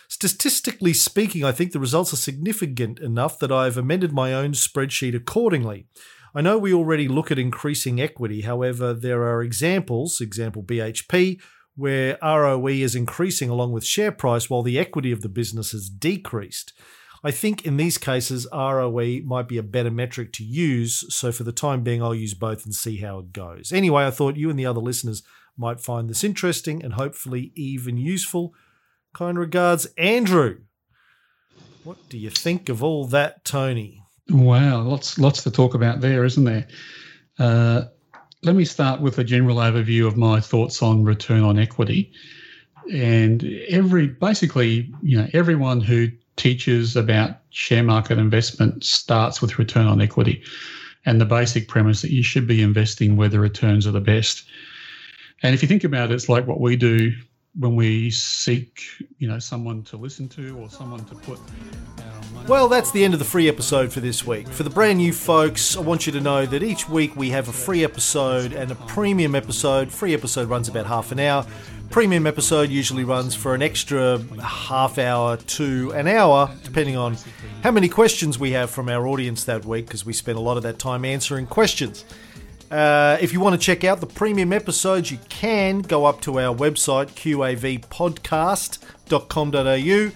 Statistically 0.09 0.91
speaking, 0.91 1.45
I 1.45 1.53
think 1.53 1.71
the 1.71 1.79
results 1.79 2.11
are 2.11 2.17
significant 2.17 2.99
enough 2.99 3.39
that 3.39 3.51
I've 3.51 3.77
amended 3.77 4.11
my 4.11 4.33
own 4.33 4.51
spreadsheet 4.51 5.15
accordingly. 5.15 5.85
I 6.35 6.41
know 6.41 6.57
we 6.57 6.73
already 6.73 7.07
look 7.07 7.31
at 7.31 7.39
increasing 7.39 8.01
equity, 8.01 8.41
however, 8.41 8.93
there 8.93 9.23
are 9.23 9.41
examples, 9.41 10.19
example 10.19 10.61
BHP, 10.61 11.39
where 11.79 12.17
ROE 12.21 12.67
is 12.67 12.93
increasing 12.93 13.49
along 13.49 13.71
with 13.71 13.85
share 13.85 14.11
price 14.11 14.49
while 14.49 14.61
the 14.61 14.77
equity 14.77 15.13
of 15.13 15.21
the 15.21 15.29
business 15.29 15.71
has 15.71 15.89
decreased. 15.89 16.73
I 17.23 17.31
think 17.31 17.65
in 17.65 17.77
these 17.77 17.97
cases, 17.97 18.45
ROE 18.51 19.21
might 19.23 19.47
be 19.47 19.57
a 19.57 19.63
better 19.63 19.89
metric 19.89 20.33
to 20.33 20.43
use. 20.43 21.05
So 21.13 21.31
for 21.31 21.43
the 21.43 21.53
time 21.53 21.81
being, 21.81 22.03
I'll 22.03 22.13
use 22.13 22.33
both 22.33 22.65
and 22.65 22.75
see 22.75 22.97
how 22.97 23.19
it 23.19 23.31
goes. 23.31 23.71
Anyway, 23.71 24.05
I 24.05 24.11
thought 24.11 24.35
you 24.35 24.49
and 24.49 24.59
the 24.59 24.65
other 24.65 24.81
listeners 24.81 25.23
might 25.57 25.79
find 25.79 26.09
this 26.09 26.23
interesting 26.23 26.83
and 26.83 26.93
hopefully 26.93 27.53
even 27.55 27.97
useful. 27.97 28.53
Kind 29.13 29.39
regards, 29.39 29.85
Andrew. 29.97 30.59
What 31.85 32.09
do 32.09 32.17
you 32.17 32.29
think 32.29 32.67
of 32.67 32.83
all 32.83 33.05
that, 33.07 33.45
Tony? 33.45 34.03
Wow, 34.29 34.81
lots 34.81 35.17
lots 35.17 35.43
to 35.43 35.51
talk 35.51 35.73
about 35.73 36.01
there, 36.01 36.23
isn't 36.25 36.43
there? 36.43 36.67
Uh, 37.39 37.85
let 38.43 38.55
me 38.55 38.65
start 38.65 39.01
with 39.01 39.17
a 39.17 39.23
general 39.23 39.57
overview 39.57 40.07
of 40.07 40.17
my 40.17 40.39
thoughts 40.39 40.81
on 40.81 41.03
return 41.03 41.43
on 41.43 41.59
equity. 41.59 42.11
And 42.91 43.43
every 43.67 44.07
basically, 44.07 44.91
you 45.01 45.17
know, 45.17 45.27
everyone 45.33 45.81
who 45.81 46.09
teaches 46.37 46.95
about 46.95 47.37
share 47.49 47.83
market 47.83 48.17
investment 48.17 48.83
starts 48.83 49.41
with 49.41 49.59
return 49.59 49.87
on 49.87 50.01
equity 50.01 50.41
and 51.05 51.19
the 51.19 51.25
basic 51.25 51.67
premise 51.67 52.01
that 52.01 52.11
you 52.11 52.23
should 52.23 52.47
be 52.47 52.61
investing 52.61 53.17
where 53.17 53.29
the 53.29 53.39
returns 53.39 53.85
are 53.85 53.91
the 53.91 53.99
best. 53.99 54.45
And 55.43 55.53
if 55.53 55.61
you 55.61 55.67
think 55.67 55.83
about 55.83 56.11
it, 56.11 56.15
it's 56.15 56.29
like 56.29 56.47
what 56.47 56.61
we 56.61 56.75
do 56.75 57.11
when 57.57 57.75
we 57.75 58.09
seek, 58.09 58.81
you 59.17 59.27
know, 59.27 59.39
someone 59.39 59.83
to 59.83 59.97
listen 59.97 60.29
to 60.29 60.57
or 60.57 60.69
someone 60.69 61.03
to 61.05 61.15
put 61.15 61.39
well, 62.49 62.67
that's 62.67 62.89
the 62.89 63.05
end 63.05 63.13
of 63.13 63.19
the 63.19 63.25
free 63.25 63.47
episode 63.47 63.93
for 63.93 63.99
this 63.99 64.25
week. 64.25 64.47
For 64.47 64.63
the 64.63 64.71
brand 64.71 64.97
new 64.97 65.13
folks, 65.13 65.77
I 65.77 65.81
want 65.81 66.07
you 66.07 66.13
to 66.13 66.19
know 66.19 66.47
that 66.47 66.63
each 66.63 66.89
week 66.89 67.15
we 67.15 67.29
have 67.29 67.47
a 67.47 67.51
free 67.51 67.83
episode 67.83 68.53
and 68.53 68.71
a 68.71 68.75
premium 68.75 69.35
episode. 69.35 69.91
Free 69.91 70.15
episode 70.15 70.49
runs 70.49 70.67
about 70.67 70.87
half 70.87 71.11
an 71.11 71.19
hour. 71.19 71.45
Premium 71.91 72.25
episode 72.25 72.71
usually 72.71 73.03
runs 73.03 73.35
for 73.35 73.53
an 73.53 73.61
extra 73.61 74.17
half 74.41 74.97
hour 74.97 75.37
to 75.37 75.91
an 75.91 76.07
hour, 76.07 76.49
depending 76.63 76.97
on 76.97 77.17
how 77.61 77.69
many 77.69 77.87
questions 77.87 78.39
we 78.39 78.53
have 78.53 78.71
from 78.71 78.89
our 78.89 79.05
audience 79.05 79.43
that 79.43 79.63
week, 79.63 79.85
because 79.85 80.03
we 80.03 80.13
spend 80.13 80.35
a 80.35 80.41
lot 80.41 80.57
of 80.57 80.63
that 80.63 80.79
time 80.79 81.05
answering 81.05 81.45
questions. 81.45 82.03
Uh, 82.71 83.19
if 83.21 83.31
you 83.31 83.39
want 83.39 83.53
to 83.53 83.61
check 83.63 83.83
out 83.83 83.99
the 83.99 84.07
premium 84.07 84.51
episodes, 84.53 85.11
you 85.11 85.19
can 85.29 85.81
go 85.81 86.05
up 86.05 86.19
to 86.21 86.39
our 86.39 86.55
website, 86.55 87.11
qavpodcast.com.au, 87.11 90.11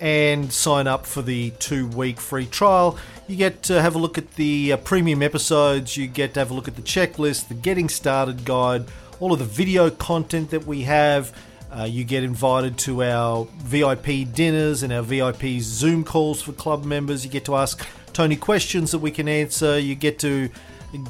and 0.00 0.52
sign 0.52 0.86
up 0.86 1.06
for 1.06 1.22
the 1.22 1.50
two 1.58 1.86
week 1.88 2.20
free 2.20 2.46
trial. 2.46 2.98
You 3.26 3.36
get 3.36 3.62
to 3.64 3.80
have 3.82 3.94
a 3.94 3.98
look 3.98 4.18
at 4.18 4.34
the 4.34 4.72
uh, 4.72 4.76
premium 4.78 5.22
episodes, 5.22 5.96
you 5.96 6.06
get 6.06 6.34
to 6.34 6.40
have 6.40 6.50
a 6.50 6.54
look 6.54 6.68
at 6.68 6.76
the 6.76 6.82
checklist, 6.82 7.48
the 7.48 7.54
getting 7.54 7.88
started 7.88 8.44
guide, 8.44 8.84
all 9.20 9.32
of 9.32 9.38
the 9.38 9.44
video 9.44 9.90
content 9.90 10.50
that 10.50 10.66
we 10.66 10.82
have. 10.82 11.36
Uh, 11.76 11.84
you 11.84 12.04
get 12.04 12.22
invited 12.22 12.78
to 12.78 13.02
our 13.02 13.46
VIP 13.58 14.32
dinners 14.32 14.82
and 14.82 14.92
our 14.92 15.02
VIP 15.02 15.60
Zoom 15.60 16.04
calls 16.04 16.40
for 16.40 16.52
club 16.52 16.84
members. 16.84 17.24
You 17.24 17.30
get 17.30 17.44
to 17.46 17.56
ask 17.56 17.84
Tony 18.12 18.36
questions 18.36 18.92
that 18.92 19.00
we 19.00 19.10
can 19.10 19.28
answer. 19.28 19.78
You 19.78 19.94
get 19.94 20.18
to 20.20 20.48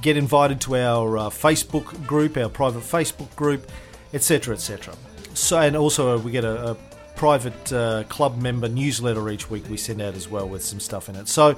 get 0.01 0.16
invited 0.16 0.61
to 0.62 0.77
our 0.77 1.18
uh, 1.18 1.22
Facebook 1.29 2.07
group, 2.07 2.37
our 2.37 2.49
private 2.49 2.83
Facebook 2.83 3.35
group, 3.37 3.70
etc., 4.12 4.55
etc. 4.55 4.94
So, 5.35 5.59
and 5.59 5.77
also 5.77 6.16
uh, 6.16 6.18
we 6.18 6.31
get 6.31 6.44
a, 6.44 6.70
a 6.70 6.75
private 7.16 7.72
uh, 7.72 8.05
club 8.05 8.40
member 8.40 8.68
newsletter 8.68 9.29
each 9.31 9.50
week 9.50 9.68
we 9.68 9.76
send 9.76 10.00
out 10.00 10.14
as 10.14 10.29
well 10.29 10.48
with 10.48 10.62
some 10.62 10.79
stuff 10.79 11.09
in 11.09 11.16
it. 11.16 11.29
So 11.29 11.57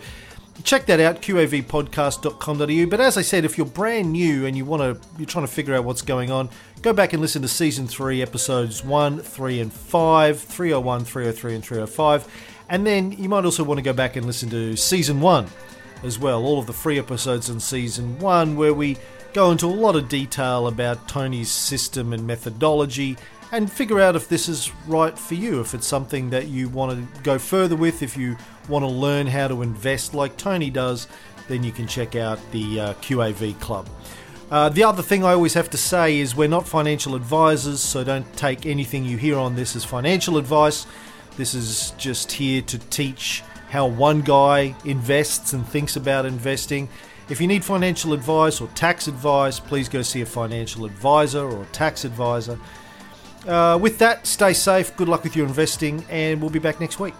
check 0.64 0.87
that 0.87 0.99
out 0.99 1.23
qavpodcast.com.au 1.23 2.87
but 2.87 3.01
as 3.01 3.16
i 3.16 3.23
said 3.23 3.44
if 3.44 3.57
you're 3.57 3.66
brand 3.66 4.12
new 4.12 4.44
and 4.44 4.57
you 4.57 4.64
want 4.64 4.83
to 4.83 5.09
you're 5.16 5.27
trying 5.27 5.47
to 5.47 5.53
figure 5.53 5.75
out 5.75 5.85
what's 5.85 6.03
going 6.03 6.31
on 6.31 6.51
go 6.83 6.92
back 6.92 7.12
and 7.12 7.23
listen 7.23 7.40
to 7.42 7.49
season 7.49 7.87
3 7.87 8.21
episodes 8.21 8.85
1 8.85 9.21
3 9.21 9.61
and 9.61 9.73
5 9.73 10.40
301 10.40 11.05
303 11.05 11.55
and 11.55 11.64
305 11.64 12.44
and 12.68 12.87
then 12.87 13.12
you 13.12 13.29
might 13.29 13.44
also 13.44 13.62
want 13.62 13.79
to 13.79 13.83
go 13.83 13.92
back 13.92 14.16
and 14.16 14.27
listen 14.27 14.51
to 14.51 14.77
season 14.77 15.21
1 15.21 15.47
as 16.03 16.18
well 16.18 16.44
all 16.44 16.59
of 16.59 16.66
the 16.66 16.73
free 16.73 16.99
episodes 16.99 17.49
in 17.49 17.61
season 17.61 18.18
1 18.18 18.57
where 18.57 18.75
we 18.75 18.97
go 19.35 19.53
into 19.53 19.66
a 19.66 19.68
lot 19.68 19.94
of 19.94 20.09
detail 20.09 20.66
about 20.66 21.07
tony's 21.07 21.51
system 21.51 22.12
and 22.12 22.27
methodology 22.27 23.16
and 23.53 23.71
figure 23.71 24.01
out 24.01 24.17
if 24.17 24.29
this 24.29 24.49
is 24.49 24.73
right 24.87 25.19
for 25.19 25.35
you, 25.35 25.61
if 25.61 25.75
it's 25.75 25.87
something 25.87 26.31
that 26.31 26.49
you 26.49 26.69
want 26.69 26.93
to 26.93 27.23
go 27.23 27.39
further 27.39 27.77
with, 27.77 28.03
if 28.03 28.17
you 28.17 28.37
want 28.69 28.85
to 28.85 28.89
learn 28.89 29.27
how 29.27 29.49
to 29.49 29.63
invest 29.63 30.15
like 30.15 30.37
Tony 30.37 30.71
does, 30.71 31.09
then 31.49 31.65
you 31.65 31.73
can 31.73 31.87
check 31.87 32.15
out 32.15 32.39
the 32.53 32.81
uh, 32.81 32.95
QAV 32.95 33.59
Club. 33.61 33.89
Uh, 34.51 34.69
the 34.69 34.83
other 34.83 35.03
thing 35.03 35.25
I 35.25 35.33
always 35.33 35.55
have 35.55 35.69
to 35.71 35.77
say 35.77 36.19
is 36.19 36.35
we're 36.35 36.49
not 36.49 36.67
financial 36.67 37.15
advisors, 37.15 37.81
so 37.81 38.03
don't 38.03 38.31
take 38.37 38.65
anything 38.65 39.05
you 39.05 39.17
hear 39.17 39.37
on 39.37 39.57
this 39.57 39.77
as 39.77 39.85
financial 39.85 40.39
advice. 40.39 40.87
This 41.37 41.55
is 41.55 41.93
just 41.99 42.33
here 42.33 42.63
to 42.63 42.79
teach 42.79 43.43
how 43.71 43.87
one 43.87 44.23
guy 44.23 44.75
invests 44.85 45.53
and 45.53 45.67
thinks 45.67 45.97
about 45.97 46.25
investing. 46.25 46.89
If 47.29 47.43
you 47.43 47.47
need 47.47 47.63
financial 47.63 48.15
advice 48.15 48.61
or 48.61 48.69
tax 48.69 49.07
advice, 49.07 49.61
please 49.61 49.89
go 49.89 50.01
see 50.01 50.23
a 50.23 50.27
financial 50.27 50.87
advisor 50.87 51.47
or 51.47 51.67
tax 51.67 52.07
advisor. 52.07 52.59
Uh, 53.49 53.79
with 53.81 53.97
that, 53.99 54.27
stay 54.27 54.53
safe, 54.53 54.95
good 54.97 55.09
luck 55.09 55.25
with 55.25 55.35
your 55.35 55.47
investing, 55.47 56.05
and 56.11 56.39
we'll 56.39 56.51
be 56.51 56.59
back 56.59 56.81
next 56.81 57.01
week. 57.01 57.15